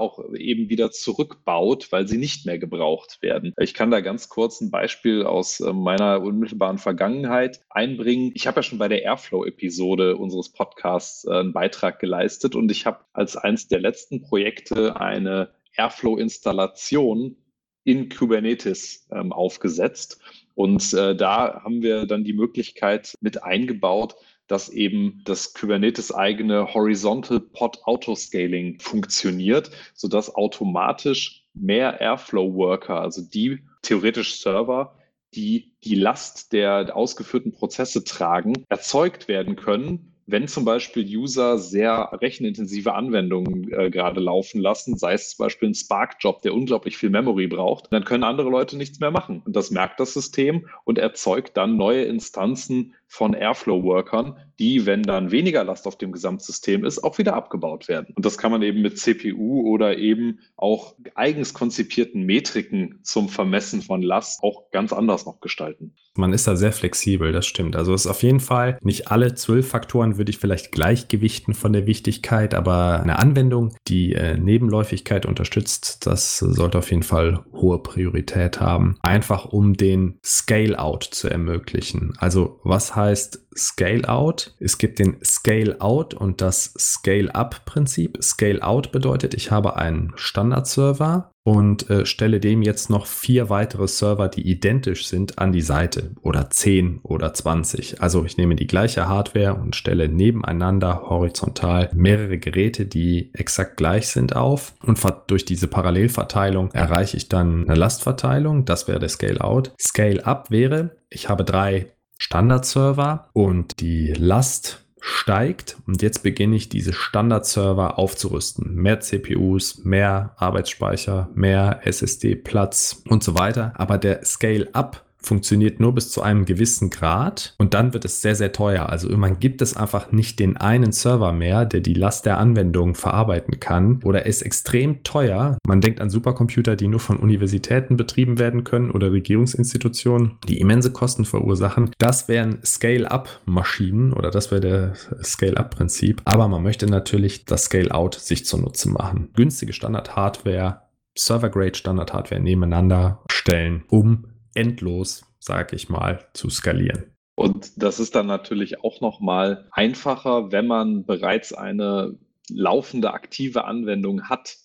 auch 0.00 0.32
eben 0.34 0.70
wieder 0.70 0.90
zurückbaut, 0.90 1.88
weil 1.90 2.08
sie 2.08 2.16
nicht 2.16 2.46
mehr 2.46 2.58
gebraucht 2.58 3.20
werden. 3.20 3.52
Ich 3.58 3.74
kann 3.74 3.90
da 3.90 4.00
ganz 4.00 4.28
kurz 4.28 4.60
ein 4.60 4.70
Beispiel 4.70 5.24
aus 5.24 5.60
äh, 5.60 5.72
meiner 5.72 6.22
unmittelbaren 6.22 6.78
Vergangenheit 6.78 7.60
einbringen. 7.68 8.32
Ich 8.34 8.46
habe 8.46 8.60
ja 8.60 8.62
schon 8.62 8.78
bei 8.78 8.88
der 8.88 9.02
Airflow-Episode 9.02 10.16
unseres 10.16 10.48
Podcasts 10.50 11.26
äh, 11.26 11.32
einen 11.32 11.52
Beitrag 11.52 11.98
geleistet 11.98 12.54
und 12.54 12.70
ich 12.70 12.86
habe 12.86 13.00
als 13.12 13.36
eines 13.36 13.68
der 13.68 13.80
letzten 13.80 14.22
Projekte 14.22 14.98
eine 14.98 15.50
Airflow-Installation 15.76 17.36
in 17.84 18.08
Kubernetes 18.08 19.06
ähm, 19.10 19.32
aufgesetzt. 19.32 20.20
Und 20.54 20.92
äh, 20.92 21.16
da 21.16 21.62
haben 21.64 21.82
wir 21.82 22.06
dann 22.06 22.24
die 22.24 22.32
Möglichkeit 22.32 23.16
mit 23.20 23.42
eingebaut, 23.42 24.16
dass 24.46 24.68
eben 24.68 25.22
das 25.24 25.54
Kubernetes 25.54 26.12
eigene 26.12 26.74
Horizontal 26.74 27.40
Pod 27.40 27.78
Autoscaling 27.84 28.78
funktioniert, 28.80 29.70
sodass 29.94 30.34
automatisch 30.34 31.46
mehr 31.54 32.00
Airflow 32.00 32.54
Worker, 32.54 33.00
also 33.00 33.22
die 33.22 33.60
theoretisch 33.82 34.40
Server, 34.40 34.94
die 35.34 35.72
die 35.84 35.94
Last 35.94 36.52
der 36.52 36.94
ausgeführten 36.94 37.52
Prozesse 37.52 38.04
tragen, 38.04 38.64
erzeugt 38.68 39.28
werden 39.28 39.56
können 39.56 40.11
wenn 40.26 40.48
zum 40.48 40.64
Beispiel 40.64 41.04
User 41.04 41.58
sehr 41.58 42.10
rechenintensive 42.12 42.94
Anwendungen 42.94 43.72
äh, 43.72 43.90
gerade 43.90 44.20
laufen 44.20 44.60
lassen, 44.60 44.96
sei 44.96 45.14
es 45.14 45.30
zum 45.30 45.44
Beispiel 45.44 45.70
ein 45.70 45.74
Spark-Job, 45.74 46.42
der 46.42 46.54
unglaublich 46.54 46.96
viel 46.96 47.10
Memory 47.10 47.48
braucht, 47.48 47.92
dann 47.92 48.04
können 48.04 48.24
andere 48.24 48.48
Leute 48.50 48.76
nichts 48.76 49.00
mehr 49.00 49.10
machen. 49.10 49.42
Und 49.44 49.56
das 49.56 49.70
merkt 49.70 50.00
das 50.00 50.14
System 50.14 50.68
und 50.84 50.98
erzeugt 50.98 51.56
dann 51.56 51.76
neue 51.76 52.04
Instanzen 52.04 52.94
von 53.12 53.34
Airflow-Workern, 53.34 54.38
die, 54.58 54.86
wenn 54.86 55.02
dann 55.02 55.30
weniger 55.30 55.64
Last 55.64 55.86
auf 55.86 55.98
dem 55.98 56.12
Gesamtsystem 56.12 56.82
ist, 56.82 57.04
auch 57.04 57.18
wieder 57.18 57.34
abgebaut 57.34 57.86
werden. 57.86 58.14
Und 58.16 58.24
das 58.24 58.38
kann 58.38 58.50
man 58.50 58.62
eben 58.62 58.80
mit 58.80 58.98
CPU 58.98 59.68
oder 59.70 59.98
eben 59.98 60.38
auch 60.56 60.94
eigens 61.14 61.52
konzipierten 61.52 62.22
Metriken 62.22 63.00
zum 63.02 63.28
Vermessen 63.28 63.82
von 63.82 64.00
Last 64.00 64.42
auch 64.42 64.70
ganz 64.70 64.94
anders 64.94 65.26
noch 65.26 65.40
gestalten. 65.40 65.94
Man 66.14 66.32
ist 66.32 66.46
da 66.46 66.56
sehr 66.56 66.72
flexibel, 66.72 67.32
das 67.32 67.46
stimmt. 67.46 67.74
Also 67.74 67.92
es 67.94 68.04
ist 68.04 68.10
auf 68.10 68.22
jeden 68.22 68.40
Fall 68.40 68.78
nicht 68.82 69.10
alle 69.10 69.34
zwölf 69.34 69.68
Faktoren 69.68 70.18
würde 70.18 70.30
ich 70.30 70.38
vielleicht 70.38 70.72
gleichgewichten 70.72 71.54
von 71.54 71.72
der 71.72 71.86
Wichtigkeit, 71.86 72.54
aber 72.54 73.00
eine 73.02 73.18
Anwendung, 73.18 73.74
die 73.88 74.12
äh, 74.14 74.36
Nebenläufigkeit 74.38 75.24
unterstützt, 75.26 76.06
das 76.06 76.38
sollte 76.38 76.78
auf 76.78 76.90
jeden 76.90 77.02
Fall 77.02 77.44
hohe 77.52 77.78
Priorität 77.82 78.60
haben. 78.60 78.96
Einfach 79.02 79.46
um 79.46 79.74
den 79.74 80.18
Scale-out 80.22 81.04
zu 81.04 81.28
ermöglichen. 81.28 82.12
Also 82.18 82.60
was 82.62 82.94
heißt 83.02 83.40
Scale-out? 83.56 84.54
Es 84.58 84.78
gibt 84.78 84.98
den 84.98 85.16
Scale-out 85.22 86.14
und 86.14 86.40
das 86.40 86.72
Scale-up-Prinzip. 86.78 88.22
Scale-out 88.22 88.92
bedeutet, 88.92 89.34
ich 89.34 89.50
habe 89.50 89.76
einen 89.76 90.12
Standard-Server 90.16 91.30
und 91.44 91.90
äh, 91.90 92.06
stelle 92.06 92.38
dem 92.38 92.62
jetzt 92.62 92.88
noch 92.88 93.06
vier 93.06 93.50
weitere 93.50 93.88
Server, 93.88 94.28
die 94.28 94.48
identisch 94.48 95.06
sind, 95.06 95.38
an 95.38 95.52
die 95.52 95.60
Seite 95.60 96.12
oder 96.22 96.50
10 96.50 97.00
oder 97.02 97.34
20. 97.34 98.00
Also 98.00 98.24
ich 98.24 98.36
nehme 98.36 98.54
die 98.54 98.68
gleiche 98.68 99.08
Hardware 99.08 99.54
und 99.54 99.74
stelle 99.74 100.08
nebeneinander 100.08 101.02
horizontal 101.08 101.90
mehrere 101.94 102.38
Geräte, 102.38 102.86
die 102.86 103.30
exakt 103.34 103.76
gleich 103.76 104.08
sind, 104.08 104.36
auf 104.36 104.74
und 104.82 105.00
durch 105.26 105.44
diese 105.44 105.66
Parallelverteilung 105.66 106.70
erreiche 106.72 107.16
ich 107.16 107.28
dann 107.28 107.64
eine 107.64 107.74
Lastverteilung. 107.74 108.64
Das 108.64 108.86
wäre 108.86 109.00
der 109.00 109.08
Scale-out. 109.08 109.72
Scale-up 109.80 110.50
wäre, 110.50 110.96
ich 111.10 111.28
habe 111.28 111.44
drei 111.44 111.92
Standard-Server 112.22 113.28
und 113.32 113.80
die 113.80 114.12
Last 114.12 114.84
steigt 115.00 115.76
und 115.88 116.02
jetzt 116.02 116.22
beginne 116.22 116.54
ich 116.54 116.68
diese 116.68 116.92
Standard-Server 116.92 117.98
aufzurüsten. 117.98 118.76
Mehr 118.76 119.00
CPUs, 119.00 119.84
mehr 119.84 120.32
Arbeitsspeicher, 120.36 121.28
mehr 121.34 121.80
SSD-Platz 121.82 123.02
und 123.08 123.24
so 123.24 123.36
weiter. 123.36 123.72
Aber 123.74 123.98
der 123.98 124.24
Scale-up 124.24 125.02
funktioniert 125.22 125.80
nur 125.80 125.94
bis 125.94 126.10
zu 126.10 126.22
einem 126.22 126.44
gewissen 126.44 126.90
Grad 126.90 127.54
und 127.58 127.74
dann 127.74 127.92
wird 127.94 128.04
es 128.04 128.22
sehr, 128.22 128.34
sehr 128.34 128.52
teuer. 128.52 128.88
Also 128.88 129.08
irgendwann 129.08 129.38
gibt 129.38 129.62
es 129.62 129.76
einfach 129.76 130.12
nicht 130.12 130.38
den 130.38 130.56
einen 130.56 130.92
Server 130.92 131.32
mehr, 131.32 131.64
der 131.64 131.80
die 131.80 131.94
Last 131.94 132.26
der 132.26 132.38
Anwendung 132.38 132.94
verarbeiten 132.94 133.60
kann 133.60 134.00
oder 134.04 134.26
ist 134.26 134.42
extrem 134.42 135.02
teuer. 135.02 135.58
Man 135.66 135.80
denkt 135.80 136.00
an 136.00 136.10
Supercomputer, 136.10 136.76
die 136.76 136.88
nur 136.88 137.00
von 137.00 137.18
Universitäten 137.18 137.96
betrieben 137.96 138.38
werden 138.38 138.64
können 138.64 138.90
oder 138.90 139.12
Regierungsinstitutionen, 139.12 140.38
die 140.48 140.60
immense 140.60 140.92
Kosten 140.92 141.24
verursachen. 141.24 141.90
Das 141.98 142.28
wären 142.28 142.58
Scale-up-Maschinen 142.64 144.12
oder 144.12 144.30
das 144.30 144.50
wäre 144.50 144.60
der 144.60 144.92
Scale-up-Prinzip. 145.22 146.22
Aber 146.24 146.48
man 146.48 146.62
möchte 146.62 146.86
natürlich 146.86 147.44
das 147.44 147.64
Scale-out 147.64 148.14
sich 148.14 148.44
zunutze 148.44 148.90
machen. 148.90 149.30
Günstige 149.34 149.72
Standard-Hardware 149.72 150.82
Server-Grade 151.14 151.74
Standard-Hardware 151.74 152.40
nebeneinander 152.40 153.22
stellen, 153.30 153.84
um 153.88 154.24
endlos, 154.54 155.24
sage 155.38 155.76
ich 155.76 155.88
mal, 155.88 156.26
zu 156.34 156.50
skalieren. 156.50 157.04
Und 157.34 157.82
das 157.82 157.98
ist 157.98 158.14
dann 158.14 158.26
natürlich 158.26 158.84
auch 158.84 159.00
nochmal 159.00 159.68
einfacher, 159.72 160.52
wenn 160.52 160.66
man 160.66 161.04
bereits 161.04 161.52
eine 161.52 162.18
laufende 162.48 163.14
aktive 163.14 163.64
Anwendung 163.64 164.28
hat. 164.28 164.56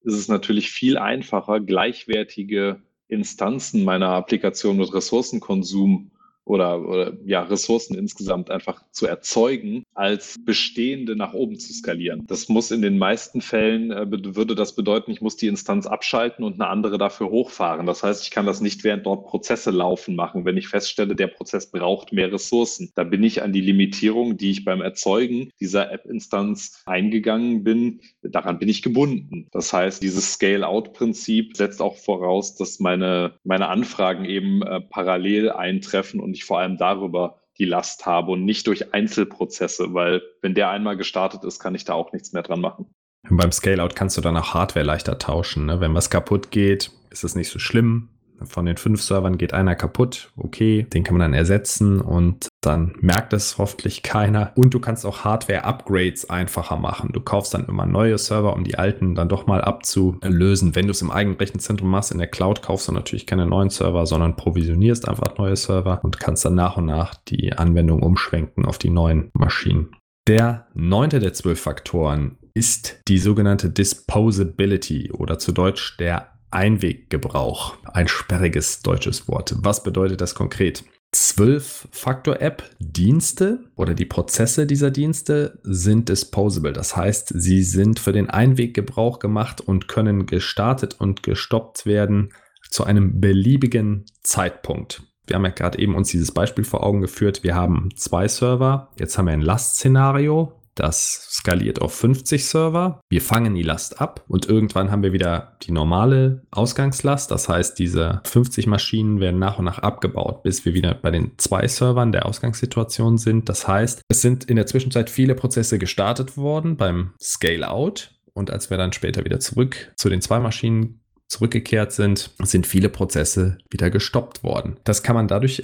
Ist 0.00 0.14
es 0.14 0.28
natürlich 0.28 0.70
viel 0.70 0.98
einfacher, 0.98 1.60
gleichwertige 1.60 2.82
Instanzen 3.08 3.84
meiner 3.84 4.08
Applikation 4.08 4.78
mit 4.78 4.92
Ressourcenkonsum 4.92 6.10
oder, 6.44 6.86
oder 6.86 7.12
ja, 7.24 7.42
Ressourcen 7.42 7.96
insgesamt 7.96 8.50
einfach 8.50 8.82
zu 8.90 9.06
erzeugen, 9.06 9.84
als 9.94 10.36
bestehende 10.44 11.16
nach 11.16 11.32
oben 11.32 11.58
zu 11.58 11.72
skalieren. 11.72 12.24
Das 12.26 12.48
muss 12.48 12.70
in 12.70 12.82
den 12.82 12.98
meisten 12.98 13.40
Fällen, 13.40 13.90
äh, 13.90 14.06
würde 14.10 14.54
das 14.54 14.74
bedeuten, 14.74 15.10
ich 15.10 15.20
muss 15.20 15.36
die 15.36 15.46
Instanz 15.46 15.86
abschalten 15.86 16.44
und 16.44 16.54
eine 16.54 16.68
andere 16.68 16.98
dafür 16.98 17.30
hochfahren. 17.30 17.86
Das 17.86 18.02
heißt, 18.02 18.22
ich 18.22 18.30
kann 18.30 18.46
das 18.46 18.60
nicht 18.60 18.84
während 18.84 19.06
dort 19.06 19.26
Prozesse 19.26 19.70
laufen 19.70 20.14
machen, 20.16 20.44
wenn 20.44 20.56
ich 20.56 20.68
feststelle, 20.68 21.14
der 21.14 21.28
Prozess 21.28 21.70
braucht 21.70 22.12
mehr 22.12 22.32
Ressourcen. 22.32 22.92
Da 22.94 23.04
bin 23.04 23.22
ich 23.22 23.42
an 23.42 23.52
die 23.52 23.60
Limitierung, 23.60 24.36
die 24.36 24.50
ich 24.50 24.64
beim 24.64 24.80
Erzeugen 24.80 25.50
dieser 25.60 25.92
App-Instanz 25.92 26.82
eingegangen 26.86 27.64
bin, 27.64 28.00
daran 28.22 28.58
bin 28.58 28.68
ich 28.68 28.82
gebunden. 28.82 29.48
Das 29.52 29.72
heißt, 29.72 30.02
dieses 30.02 30.34
Scale-out-Prinzip 30.34 31.56
setzt 31.56 31.80
auch 31.80 31.96
voraus, 31.96 32.54
dass 32.56 32.80
meine, 32.80 33.34
meine 33.44 33.68
Anfragen 33.68 34.24
eben 34.24 34.62
äh, 34.62 34.80
parallel 34.80 35.50
eintreffen 35.50 36.20
ich 36.34 36.44
vor 36.44 36.58
allem 36.58 36.76
darüber 36.76 37.40
die 37.58 37.64
Last 37.64 38.04
habe 38.06 38.32
und 38.32 38.44
nicht 38.44 38.66
durch 38.66 38.92
Einzelprozesse, 38.92 39.94
weil 39.94 40.22
wenn 40.42 40.54
der 40.54 40.70
einmal 40.70 40.96
gestartet 40.96 41.44
ist, 41.44 41.60
kann 41.60 41.74
ich 41.74 41.84
da 41.84 41.94
auch 41.94 42.12
nichts 42.12 42.32
mehr 42.32 42.42
dran 42.42 42.60
machen. 42.60 42.86
Und 43.28 43.36
beim 43.38 43.52
Scale-Out 43.52 43.96
kannst 43.96 44.16
du 44.16 44.20
dann 44.20 44.36
auch 44.36 44.54
Hardware 44.54 44.84
leichter 44.84 45.18
tauschen. 45.18 45.66
Ne? 45.66 45.80
Wenn 45.80 45.94
was 45.94 46.10
kaputt 46.10 46.50
geht, 46.50 46.90
ist 47.10 47.24
es 47.24 47.34
nicht 47.34 47.48
so 47.48 47.58
schlimm. 47.58 48.10
Von 48.46 48.66
den 48.66 48.76
fünf 48.76 49.02
Servern 49.02 49.38
geht 49.38 49.52
einer 49.52 49.74
kaputt. 49.74 50.30
Okay, 50.36 50.86
den 50.92 51.04
kann 51.04 51.14
man 51.14 51.20
dann 51.20 51.34
ersetzen 51.38 52.00
und 52.00 52.48
dann 52.60 52.94
merkt 53.00 53.32
es 53.32 53.58
hoffentlich 53.58 54.02
keiner. 54.02 54.52
Und 54.56 54.74
du 54.74 54.80
kannst 54.80 55.04
auch 55.06 55.24
Hardware-Upgrades 55.24 56.30
einfacher 56.30 56.76
machen. 56.76 57.10
Du 57.12 57.20
kaufst 57.20 57.54
dann 57.54 57.66
immer 57.66 57.86
neue 57.86 58.18
Server, 58.18 58.54
um 58.54 58.64
die 58.64 58.78
alten 58.78 59.14
dann 59.14 59.28
doch 59.28 59.46
mal 59.46 59.60
abzulösen. 59.60 60.74
Wenn 60.74 60.86
du 60.86 60.92
es 60.92 61.02
im 61.02 61.10
eigenen 61.10 61.36
Rechenzentrum 61.36 61.90
machst, 61.90 62.12
in 62.12 62.18
der 62.18 62.28
Cloud 62.28 62.62
kaufst 62.62 62.88
du 62.88 62.92
natürlich 62.92 63.26
keine 63.26 63.46
neuen 63.46 63.70
Server, 63.70 64.06
sondern 64.06 64.36
provisionierst 64.36 65.08
einfach 65.08 65.36
neue 65.38 65.56
Server 65.56 66.00
und 66.02 66.20
kannst 66.20 66.44
dann 66.44 66.54
nach 66.54 66.76
und 66.76 66.86
nach 66.86 67.14
die 67.14 67.52
Anwendung 67.52 68.02
umschwenken 68.02 68.64
auf 68.64 68.78
die 68.78 68.90
neuen 68.90 69.30
Maschinen. 69.34 69.90
Der 70.26 70.68
neunte 70.72 71.18
der 71.18 71.34
zwölf 71.34 71.60
Faktoren 71.60 72.38
ist 72.54 73.00
die 73.08 73.18
sogenannte 73.18 73.68
Disposability 73.68 75.10
oder 75.12 75.38
zu 75.38 75.52
Deutsch 75.52 75.96
der 75.98 76.33
Einweggebrauch. 76.54 77.76
Ein 77.84 78.08
sperriges 78.08 78.82
deutsches 78.82 79.28
Wort. 79.28 79.54
Was 79.58 79.82
bedeutet 79.82 80.20
das 80.20 80.34
konkret? 80.34 80.84
12-Faktor-App-Dienste 81.14 83.60
oder 83.76 83.94
die 83.94 84.04
Prozesse 84.04 84.66
dieser 84.66 84.90
Dienste 84.90 85.60
sind 85.62 86.08
disposable. 86.08 86.72
Das 86.72 86.96
heißt, 86.96 87.32
sie 87.36 87.62
sind 87.62 88.00
für 88.00 88.10
den 88.12 88.30
Einweggebrauch 88.30 89.20
gemacht 89.20 89.60
und 89.60 89.86
können 89.88 90.26
gestartet 90.26 90.96
und 90.98 91.22
gestoppt 91.22 91.86
werden 91.86 92.32
zu 92.70 92.82
einem 92.84 93.20
beliebigen 93.20 94.06
Zeitpunkt. 94.22 95.02
Wir 95.26 95.36
haben 95.36 95.44
ja 95.44 95.50
gerade 95.50 95.78
eben 95.78 95.94
uns 95.94 96.08
dieses 96.08 96.32
Beispiel 96.32 96.64
vor 96.64 96.84
Augen 96.84 97.00
geführt. 97.00 97.44
Wir 97.44 97.54
haben 97.54 97.88
zwei 97.96 98.28
Server. 98.28 98.90
Jetzt 98.98 99.16
haben 99.16 99.24
wir 99.26 99.32
ein 99.32 99.40
Last-Szenario. 99.40 100.52
Das 100.74 101.28
skaliert 101.30 101.80
auf 101.80 101.94
50 101.94 102.44
Server. 102.44 103.00
Wir 103.08 103.22
fangen 103.22 103.54
die 103.54 103.62
Last 103.62 104.00
ab 104.00 104.24
und 104.28 104.48
irgendwann 104.48 104.90
haben 104.90 105.02
wir 105.02 105.12
wieder 105.12 105.56
die 105.62 105.72
normale 105.72 106.42
Ausgangslast. 106.50 107.30
Das 107.30 107.48
heißt, 107.48 107.78
diese 107.78 108.20
50 108.24 108.66
Maschinen 108.66 109.20
werden 109.20 109.38
nach 109.38 109.58
und 109.58 109.64
nach 109.64 109.78
abgebaut, 109.78 110.42
bis 110.42 110.64
wir 110.64 110.74
wieder 110.74 110.94
bei 110.94 111.10
den 111.10 111.32
zwei 111.38 111.68
Servern 111.68 112.12
der 112.12 112.26
Ausgangssituation 112.26 113.18
sind. 113.18 113.48
Das 113.48 113.68
heißt, 113.68 114.02
es 114.08 114.20
sind 114.20 114.44
in 114.44 114.56
der 114.56 114.66
Zwischenzeit 114.66 115.10
viele 115.10 115.34
Prozesse 115.34 115.78
gestartet 115.78 116.36
worden 116.36 116.76
beim 116.76 117.12
Scale-out. 117.20 118.10
Und 118.32 118.50
als 118.50 118.68
wir 118.68 118.76
dann 118.76 118.92
später 118.92 119.24
wieder 119.24 119.38
zurück 119.38 119.92
zu 119.96 120.08
den 120.08 120.20
zwei 120.20 120.40
Maschinen 120.40 121.00
zurückgekehrt 121.28 121.92
sind, 121.92 122.30
sind 122.42 122.66
viele 122.66 122.88
Prozesse 122.88 123.58
wieder 123.70 123.90
gestoppt 123.90 124.42
worden. 124.42 124.76
Das 124.84 125.02
kann 125.02 125.14
man 125.14 125.28
dadurch, 125.28 125.62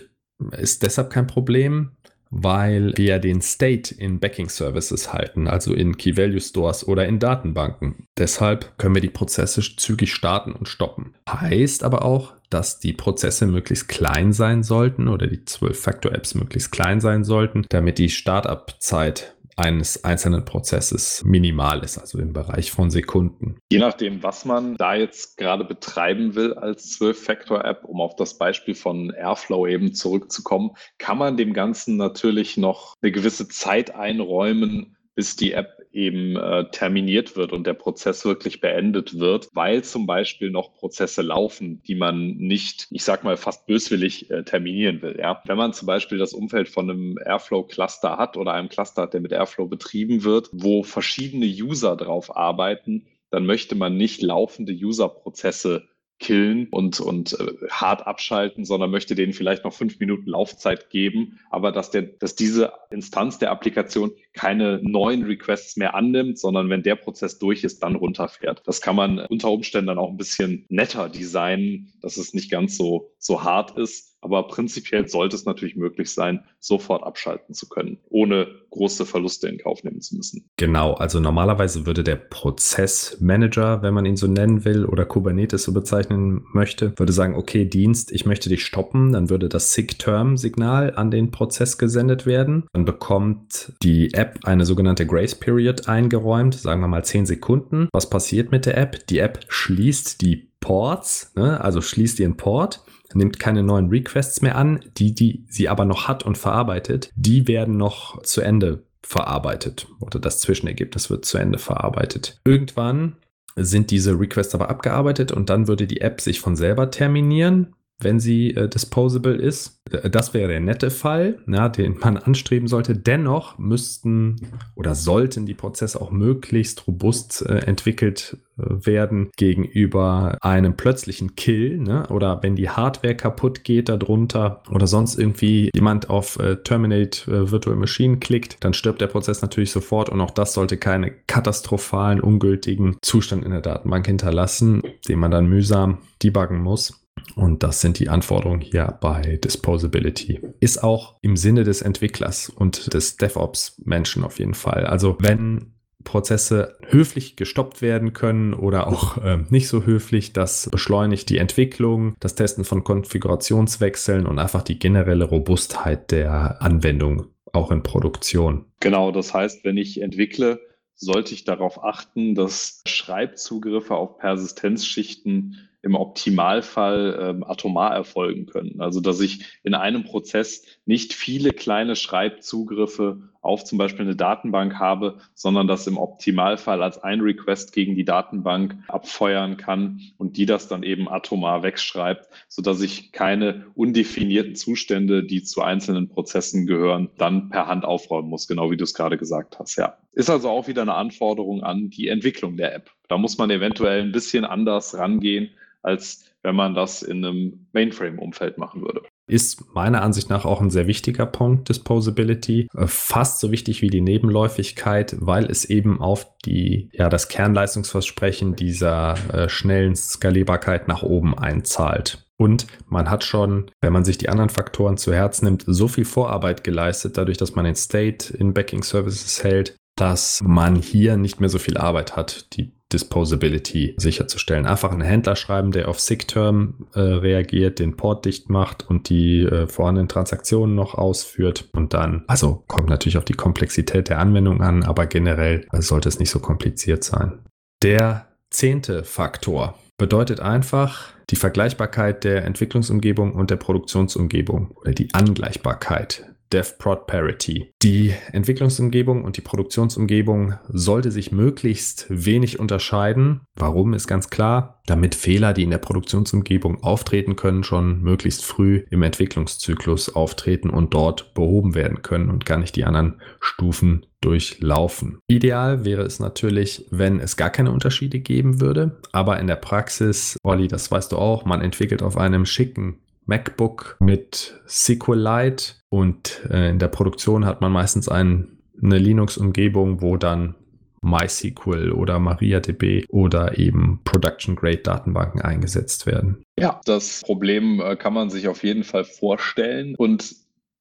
ist 0.56 0.82
deshalb 0.82 1.10
kein 1.10 1.26
Problem, 1.26 1.96
weil 2.30 2.92
wir 2.96 3.18
den 3.18 3.42
State 3.42 3.94
in 3.94 4.20
Backing 4.20 4.48
Services 4.48 5.12
halten, 5.12 5.48
also 5.48 5.74
in 5.74 5.96
Key 5.96 6.16
Value 6.16 6.40
Stores 6.40 6.86
oder 6.86 7.06
in 7.06 7.18
Datenbanken. 7.18 8.06
Deshalb 8.16 8.78
können 8.78 8.94
wir 8.94 9.02
die 9.02 9.10
Prozesse 9.10 9.60
zügig 9.76 10.12
starten 10.14 10.52
und 10.52 10.68
stoppen. 10.68 11.14
Heißt 11.28 11.82
aber 11.82 12.04
auch, 12.04 12.34
dass 12.48 12.80
die 12.80 12.92
Prozesse 12.92 13.46
möglichst 13.46 13.88
klein 13.88 14.32
sein 14.32 14.62
sollten 14.62 15.08
oder 15.08 15.26
die 15.26 15.38
12-Factor-Apps 15.38 16.34
möglichst 16.34 16.72
klein 16.72 17.00
sein 17.00 17.24
sollten, 17.24 17.64
damit 17.68 17.98
die 17.98 18.08
Startup-Zeit 18.08 19.36
eines 19.60 20.04
einzelnen 20.04 20.44
Prozesses 20.44 21.22
minimal 21.24 21.84
ist, 21.84 21.98
also 21.98 22.18
im 22.18 22.32
Bereich 22.32 22.70
von 22.70 22.90
Sekunden. 22.90 23.58
Je 23.70 23.78
nachdem, 23.78 24.22
was 24.22 24.44
man 24.44 24.76
da 24.76 24.94
jetzt 24.94 25.36
gerade 25.36 25.64
betreiben 25.64 26.34
will 26.34 26.54
als 26.54 26.98
12-Factor-App, 26.98 27.84
um 27.84 28.00
auf 28.00 28.16
das 28.16 28.38
Beispiel 28.38 28.74
von 28.74 29.10
Airflow 29.10 29.66
eben 29.66 29.94
zurückzukommen, 29.94 30.70
kann 30.98 31.18
man 31.18 31.36
dem 31.36 31.52
Ganzen 31.52 31.96
natürlich 31.96 32.56
noch 32.56 32.96
eine 33.02 33.12
gewisse 33.12 33.48
Zeit 33.48 33.94
einräumen, 33.94 34.96
bis 35.14 35.36
die 35.36 35.52
App 35.52 35.80
eben 35.92 36.36
äh, 36.36 36.70
terminiert 36.70 37.36
wird 37.36 37.52
und 37.52 37.66
der 37.66 37.74
Prozess 37.74 38.24
wirklich 38.24 38.60
beendet 38.60 39.18
wird, 39.18 39.48
weil 39.52 39.82
zum 39.82 40.06
Beispiel 40.06 40.50
noch 40.50 40.74
Prozesse 40.74 41.22
laufen, 41.22 41.82
die 41.82 41.96
man 41.96 42.36
nicht, 42.36 42.86
ich 42.90 43.02
sag 43.02 43.24
mal, 43.24 43.36
fast 43.36 43.66
böswillig 43.66 44.30
äh, 44.30 44.44
terminieren 44.44 45.02
will. 45.02 45.18
Ja? 45.18 45.42
Wenn 45.46 45.56
man 45.56 45.72
zum 45.72 45.86
Beispiel 45.86 46.18
das 46.18 46.32
Umfeld 46.32 46.68
von 46.68 46.88
einem 46.88 47.18
Airflow-Cluster 47.18 48.18
hat 48.18 48.36
oder 48.36 48.52
einem 48.54 48.68
Cluster 48.68 49.02
hat, 49.02 49.14
der 49.14 49.20
mit 49.20 49.32
Airflow 49.32 49.66
betrieben 49.66 50.22
wird, 50.22 50.48
wo 50.52 50.82
verschiedene 50.82 51.46
User 51.46 51.96
drauf 51.96 52.36
arbeiten, 52.36 53.06
dann 53.30 53.46
möchte 53.46 53.74
man 53.74 53.96
nicht 53.96 54.22
laufende 54.22 54.72
User-Prozesse 54.72 55.88
killen 56.20 56.68
und, 56.70 57.00
und 57.00 57.32
äh, 57.40 57.68
hart 57.70 58.06
abschalten, 58.06 58.64
sondern 58.64 58.90
möchte 58.90 59.14
denen 59.14 59.32
vielleicht 59.32 59.64
noch 59.64 59.72
fünf 59.72 59.98
Minuten 59.98 60.28
Laufzeit 60.30 60.90
geben, 60.90 61.40
aber 61.50 61.72
dass, 61.72 61.90
der, 61.90 62.02
dass 62.02 62.36
diese 62.36 62.72
Instanz 62.90 63.38
der 63.38 63.50
Applikation 63.50 64.12
keine 64.34 64.80
neuen 64.82 65.24
Requests 65.24 65.76
mehr 65.76 65.94
annimmt, 65.94 66.38
sondern 66.38 66.68
wenn 66.68 66.82
der 66.82 66.96
Prozess 66.96 67.38
durch 67.38 67.64
ist, 67.64 67.82
dann 67.82 67.96
runterfährt. 67.96 68.62
Das 68.66 68.80
kann 68.80 68.96
man 68.96 69.18
unter 69.18 69.50
Umständen 69.50 69.88
dann 69.88 69.98
auch 69.98 70.10
ein 70.10 70.18
bisschen 70.18 70.66
netter 70.68 71.08
designen, 71.08 71.92
dass 72.02 72.18
es 72.18 72.34
nicht 72.34 72.50
ganz 72.50 72.76
so, 72.76 73.12
so 73.20 73.44
hart 73.44 73.76
ist. 73.78 74.16
Aber 74.22 74.48
prinzipiell 74.48 75.08
sollte 75.08 75.34
es 75.34 75.46
natürlich 75.46 75.76
möglich 75.76 76.12
sein, 76.12 76.44
sofort 76.58 77.04
abschalten 77.04 77.54
zu 77.54 77.68
können, 77.68 77.98
ohne 78.10 78.48
große 78.70 79.06
Verluste 79.06 79.48
in 79.48 79.56
Kauf 79.56 79.82
nehmen 79.82 80.02
zu 80.02 80.16
müssen. 80.16 80.50
Genau, 80.56 80.92
also 80.92 81.20
normalerweise 81.20 81.86
würde 81.86 82.04
der 82.04 82.16
Prozessmanager, 82.16 83.80
wenn 83.80 83.94
man 83.94 84.04
ihn 84.04 84.16
so 84.16 84.26
nennen 84.26 84.66
will, 84.66 84.84
oder 84.84 85.06
Kubernetes 85.06 85.62
so 85.62 85.72
bezeichnen 85.72 86.44
möchte, 86.52 86.92
würde 86.98 87.14
sagen, 87.14 87.34
okay, 87.34 87.64
Dienst, 87.64 88.12
ich 88.12 88.26
möchte 88.26 88.50
dich 88.50 88.64
stoppen. 88.64 89.12
Dann 89.12 89.30
würde 89.30 89.48
das 89.48 89.72
SIG-Term-Signal 89.72 90.94
an 90.96 91.10
den 91.10 91.30
Prozess 91.30 91.78
gesendet 91.78 92.26
werden. 92.26 92.66
Dann 92.74 92.84
bekommt 92.84 93.72
die 93.82 94.12
App 94.12 94.40
eine 94.44 94.66
sogenannte 94.66 95.06
Grace 95.06 95.34
Period 95.34 95.88
eingeräumt, 95.88 96.56
sagen 96.56 96.82
wir 96.82 96.88
mal 96.88 97.04
10 97.04 97.24
Sekunden. 97.24 97.88
Was 97.92 98.10
passiert 98.10 98.52
mit 98.52 98.66
der 98.66 98.76
App? 98.76 99.06
Die 99.06 99.18
App 99.18 99.46
schließt 99.48 100.20
die 100.20 100.49
Ports, 100.60 101.32
ne? 101.34 101.60
also 101.60 101.80
schließt 101.80 102.20
ihren 102.20 102.36
Port 102.36 102.84
nimmt 103.14 103.40
keine 103.40 103.62
neuen 103.62 103.88
Requests 103.88 104.42
mehr 104.42 104.56
an. 104.56 104.80
Die, 104.96 105.14
die 105.14 105.44
sie 105.48 105.68
aber 105.68 105.84
noch 105.84 106.08
hat 106.08 106.22
und 106.24 106.38
verarbeitet, 106.38 107.10
die 107.14 107.48
werden 107.48 107.76
noch 107.76 108.22
zu 108.22 108.40
Ende 108.40 108.84
verarbeitet 109.02 109.88
oder 110.00 110.20
das 110.20 110.40
Zwischenergebnis 110.40 111.10
wird 111.10 111.24
zu 111.24 111.38
Ende 111.38 111.58
verarbeitet. 111.58 112.40
Irgendwann 112.44 113.16
sind 113.56 113.90
diese 113.90 114.18
Requests 114.18 114.54
aber 114.54 114.70
abgearbeitet 114.70 115.32
und 115.32 115.50
dann 115.50 115.66
würde 115.66 115.86
die 115.86 116.00
App 116.00 116.20
sich 116.20 116.40
von 116.40 116.54
selber 116.54 116.90
terminieren 116.90 117.74
wenn 118.00 118.20
sie 118.20 118.54
äh, 118.54 118.68
disposable 118.68 119.34
ist. 119.34 119.80
Äh, 119.90 120.10
das 120.10 120.34
wäre 120.34 120.48
der 120.48 120.60
nette 120.60 120.90
Fall, 120.90 121.38
ja, 121.46 121.68
den 121.68 121.98
man 121.98 122.16
anstreben 122.16 122.68
sollte. 122.68 122.96
Dennoch 122.96 123.58
müssten 123.58 124.36
oder 124.74 124.94
sollten 124.94 125.46
die 125.46 125.54
Prozesse 125.54 126.00
auch 126.00 126.10
möglichst 126.10 126.86
robust 126.86 127.44
äh, 127.46 127.58
entwickelt 127.58 128.38
äh, 128.58 128.86
werden 128.86 129.30
gegenüber 129.36 130.38
einem 130.40 130.76
plötzlichen 130.76 131.36
Kill 131.36 131.78
ne? 131.78 132.06
oder 132.08 132.42
wenn 132.42 132.56
die 132.56 132.70
Hardware 132.70 133.14
kaputt 133.14 133.64
geht 133.64 133.88
darunter 133.88 134.62
oder 134.70 134.86
sonst 134.86 135.18
irgendwie 135.18 135.70
jemand 135.74 136.10
auf 136.10 136.38
äh, 136.38 136.56
Terminate 136.56 137.30
äh, 137.30 137.50
Virtual 137.50 137.76
Machine 137.76 138.18
klickt, 138.18 138.56
dann 138.60 138.74
stirbt 138.74 139.00
der 139.00 139.06
Prozess 139.06 139.42
natürlich 139.42 139.72
sofort 139.72 140.08
und 140.08 140.20
auch 140.20 140.30
das 140.30 140.54
sollte 140.54 140.76
keinen 140.76 141.12
katastrophalen, 141.26 142.20
ungültigen 142.20 142.96
Zustand 143.02 143.44
in 143.44 143.50
der 143.50 143.60
Datenbank 143.60 144.06
hinterlassen, 144.06 144.82
den 145.08 145.18
man 145.18 145.30
dann 145.30 145.46
mühsam 145.46 145.98
debuggen 146.22 146.60
muss. 146.60 147.00
Und 147.36 147.62
das 147.62 147.80
sind 147.80 147.98
die 147.98 148.08
Anforderungen 148.08 148.60
hier 148.60 148.98
bei 149.00 149.38
Disposability. 149.42 150.40
Ist 150.60 150.82
auch 150.82 151.16
im 151.22 151.36
Sinne 151.36 151.64
des 151.64 151.82
Entwicklers 151.82 152.48
und 152.48 152.92
des 152.92 153.16
DevOps-Menschen 153.16 154.24
auf 154.24 154.38
jeden 154.38 154.54
Fall. 154.54 154.86
Also 154.86 155.16
wenn 155.20 155.72
Prozesse 156.04 156.78
höflich 156.88 157.36
gestoppt 157.36 157.82
werden 157.82 158.12
können 158.12 158.54
oder 158.54 158.86
auch 158.86 159.18
äh, 159.18 159.38
nicht 159.50 159.68
so 159.68 159.84
höflich. 159.84 160.32
Das 160.32 160.68
beschleunigt 160.70 161.28
die 161.28 161.38
Entwicklung, 161.38 162.14
das 162.20 162.34
Testen 162.34 162.64
von 162.64 162.84
Konfigurationswechseln 162.84 164.26
und 164.26 164.38
einfach 164.38 164.62
die 164.62 164.78
generelle 164.78 165.24
Robustheit 165.24 166.10
der 166.10 166.62
Anwendung 166.62 167.26
auch 167.52 167.70
in 167.70 167.82
Produktion. 167.82 168.64
Genau, 168.80 169.10
das 169.10 169.34
heißt, 169.34 169.64
wenn 169.64 169.76
ich 169.76 170.00
entwickle, 170.00 170.60
sollte 170.94 171.34
ich 171.34 171.44
darauf 171.44 171.82
achten, 171.82 172.34
dass 172.34 172.82
Schreibzugriffe 172.86 173.94
auf 173.94 174.18
Persistenzschichten 174.18 175.69
im 175.82 175.94
Optimalfall 175.94 177.18
ähm, 177.20 177.44
atomar 177.44 177.94
erfolgen 177.94 178.46
können. 178.46 178.80
Also 178.80 179.00
dass 179.00 179.20
ich 179.20 179.44
in 179.62 179.74
einem 179.74 180.04
Prozess 180.04 180.64
nicht 180.84 181.14
viele 181.14 181.52
kleine 181.52 181.96
Schreibzugriffe 181.96 183.30
auf 183.42 183.64
zum 183.64 183.78
Beispiel 183.78 184.04
eine 184.04 184.16
Datenbank 184.16 184.78
habe, 184.78 185.18
sondern 185.34 185.66
das 185.66 185.86
im 185.86 185.96
Optimalfall 185.96 186.82
als 186.82 187.02
ein 187.02 187.20
Request 187.20 187.72
gegen 187.72 187.94
die 187.94 188.04
Datenbank 188.04 188.76
abfeuern 188.88 189.56
kann 189.56 190.00
und 190.18 190.36
die 190.36 190.44
das 190.44 190.68
dann 190.68 190.82
eben 190.82 191.08
atomar 191.08 191.62
wegschreibt, 191.62 192.28
so 192.48 192.60
dass 192.60 192.82
ich 192.82 193.12
keine 193.12 193.66
undefinierten 193.74 194.56
Zustände, 194.56 195.24
die 195.24 195.42
zu 195.42 195.62
einzelnen 195.62 196.08
Prozessen 196.08 196.66
gehören, 196.66 197.08
dann 197.16 197.48
per 197.48 197.66
Hand 197.66 197.86
aufräumen 197.86 198.28
muss, 198.28 198.46
genau 198.46 198.70
wie 198.70 198.76
du 198.76 198.84
es 198.84 198.92
gerade 198.92 199.16
gesagt 199.16 199.58
hast. 199.58 199.76
Ja. 199.76 199.96
Ist 200.12 200.28
also 200.28 200.50
auch 200.50 200.68
wieder 200.68 200.82
eine 200.82 200.94
Anforderung 200.94 201.62
an 201.62 201.88
die 201.88 202.08
Entwicklung 202.08 202.58
der 202.58 202.74
App. 202.74 202.90
Da 203.08 203.16
muss 203.16 203.38
man 203.38 203.50
eventuell 203.50 204.02
ein 204.02 204.12
bisschen 204.12 204.44
anders 204.44 204.98
rangehen 204.98 205.50
als 205.82 206.24
wenn 206.42 206.54
man 206.54 206.74
das 206.74 207.02
in 207.02 207.24
einem 207.24 207.66
Mainframe-Umfeld 207.72 208.58
machen 208.58 208.82
würde. 208.82 209.02
Ist 209.26 209.74
meiner 209.74 210.02
Ansicht 210.02 210.30
nach 210.30 210.44
auch 210.44 210.60
ein 210.60 210.70
sehr 210.70 210.86
wichtiger 210.86 211.26
Punkt, 211.26 211.68
Disposability. 211.68 212.66
Äh, 212.74 212.86
fast 212.86 213.40
so 213.40 213.52
wichtig 213.52 213.82
wie 213.82 213.90
die 213.90 214.00
Nebenläufigkeit, 214.00 215.16
weil 215.20 215.44
es 215.44 215.64
eben 215.64 216.00
auf 216.00 216.26
die, 216.44 216.88
ja, 216.92 217.08
das 217.08 217.28
Kernleistungsversprechen 217.28 218.56
dieser 218.56 219.14
äh, 219.32 219.48
schnellen 219.48 219.94
Skalierbarkeit 219.94 220.88
nach 220.88 221.02
oben 221.02 221.38
einzahlt. 221.38 222.24
Und 222.38 222.66
man 222.88 223.10
hat 223.10 223.22
schon, 223.22 223.70
wenn 223.82 223.92
man 223.92 224.04
sich 224.04 224.16
die 224.16 224.30
anderen 224.30 224.48
Faktoren 224.48 224.96
zu 224.96 225.12
Herz 225.12 225.42
nimmt, 225.42 225.62
so 225.66 225.88
viel 225.88 226.06
Vorarbeit 226.06 226.64
geleistet, 226.64 227.18
dadurch, 227.18 227.36
dass 227.36 227.54
man 227.54 227.66
den 227.66 227.76
State 227.76 228.34
in 228.34 228.54
Backing 228.54 228.82
Services 228.82 229.44
hält, 229.44 229.76
dass 229.94 230.40
man 230.42 230.76
hier 230.76 231.18
nicht 231.18 231.40
mehr 231.40 231.50
so 231.50 231.58
viel 231.58 231.76
Arbeit 231.76 232.16
hat, 232.16 232.56
die 232.56 232.72
Disposability 232.92 233.94
sicherzustellen. 233.96 234.66
Einfach 234.66 234.92
einen 234.92 235.00
Händler 235.00 235.36
schreiben, 235.36 235.72
der 235.72 235.88
auf 235.88 236.00
SIG-Term 236.00 236.86
äh, 236.94 237.00
reagiert, 237.00 237.78
den 237.78 237.96
Port 237.96 238.24
dicht 238.24 238.50
macht 238.50 238.88
und 238.88 239.08
die 239.08 239.42
äh, 239.42 239.66
vorhandenen 239.66 240.08
Transaktionen 240.08 240.74
noch 240.74 240.94
ausführt. 240.94 241.68
Und 241.72 241.94
dann, 241.94 242.24
also 242.26 242.64
kommt 242.66 242.88
natürlich 242.88 243.18
auf 243.18 243.24
die 243.24 243.34
Komplexität 243.34 244.08
der 244.08 244.18
Anwendung 244.18 244.60
an, 244.60 244.82
aber 244.82 245.06
generell 245.06 245.66
sollte 245.72 246.08
es 246.08 246.18
nicht 246.18 246.30
so 246.30 246.40
kompliziert 246.40 247.04
sein. 247.04 247.38
Der 247.82 248.26
zehnte 248.50 249.04
Faktor 249.04 249.78
bedeutet 249.96 250.40
einfach 250.40 251.10
die 251.30 251.36
Vergleichbarkeit 251.36 252.24
der 252.24 252.44
Entwicklungsumgebung 252.44 253.32
und 253.34 253.50
der 253.50 253.56
Produktionsumgebung 253.56 254.72
oder 254.72 254.92
die 254.92 255.14
Angleichbarkeit. 255.14 256.29
DevProd 256.52 257.06
Parity. 257.06 257.72
Die 257.82 258.14
Entwicklungsumgebung 258.32 259.24
und 259.24 259.36
die 259.36 259.42
Produktionsumgebung 259.42 260.54
sollte 260.68 261.10
sich 261.10 261.32
möglichst 261.32 262.06
wenig 262.08 262.58
unterscheiden. 262.58 263.42
Warum 263.54 263.94
ist 263.94 264.06
ganz 264.06 264.30
klar, 264.30 264.80
damit 264.86 265.14
Fehler, 265.14 265.52
die 265.52 265.62
in 265.62 265.70
der 265.70 265.78
Produktionsumgebung 265.78 266.82
auftreten 266.82 267.36
können, 267.36 267.62
schon 267.62 268.00
möglichst 268.02 268.44
früh 268.44 268.84
im 268.90 269.02
Entwicklungszyklus 269.02 270.14
auftreten 270.14 270.70
und 270.70 270.94
dort 270.94 271.34
behoben 271.34 271.74
werden 271.74 272.02
können 272.02 272.30
und 272.30 272.44
gar 272.44 272.58
nicht 272.58 272.76
die 272.76 272.84
anderen 272.84 273.20
Stufen 273.40 274.06
durchlaufen. 274.20 275.18
Ideal 275.28 275.84
wäre 275.84 276.02
es 276.02 276.20
natürlich, 276.20 276.86
wenn 276.90 277.20
es 277.20 277.36
gar 277.36 277.50
keine 277.50 277.72
Unterschiede 277.72 278.20
geben 278.20 278.60
würde, 278.60 279.00
aber 279.12 279.40
in 279.40 279.46
der 279.46 279.56
Praxis, 279.56 280.36
Olli, 280.42 280.68
das 280.68 280.90
weißt 280.90 281.12
du 281.12 281.16
auch, 281.16 281.44
man 281.44 281.62
entwickelt 281.62 282.02
auf 282.02 282.16
einem 282.16 282.44
schicken 282.44 282.98
MacBook 283.30 283.96
mit 284.00 284.60
SQLite 284.68 285.74
und 285.88 286.40
äh, 286.50 286.68
in 286.68 286.80
der 286.80 286.88
Produktion 286.88 287.46
hat 287.46 287.60
man 287.60 287.70
meistens 287.70 288.08
ein, 288.08 288.58
eine 288.82 288.98
Linux-Umgebung, 288.98 290.02
wo 290.02 290.16
dann 290.16 290.56
MySQL 291.02 291.92
oder 291.92 292.18
MariaDB 292.18 293.06
oder 293.08 293.56
eben 293.56 294.00
Production-Grade-Datenbanken 294.04 295.40
eingesetzt 295.40 296.06
werden. 296.06 296.42
Ja, 296.58 296.80
das 296.84 297.22
Problem 297.24 297.80
äh, 297.80 297.96
kann 297.96 298.12
man 298.12 298.30
sich 298.30 298.48
auf 298.48 298.64
jeden 298.64 298.84
Fall 298.84 299.04
vorstellen 299.04 299.94
und 299.94 300.34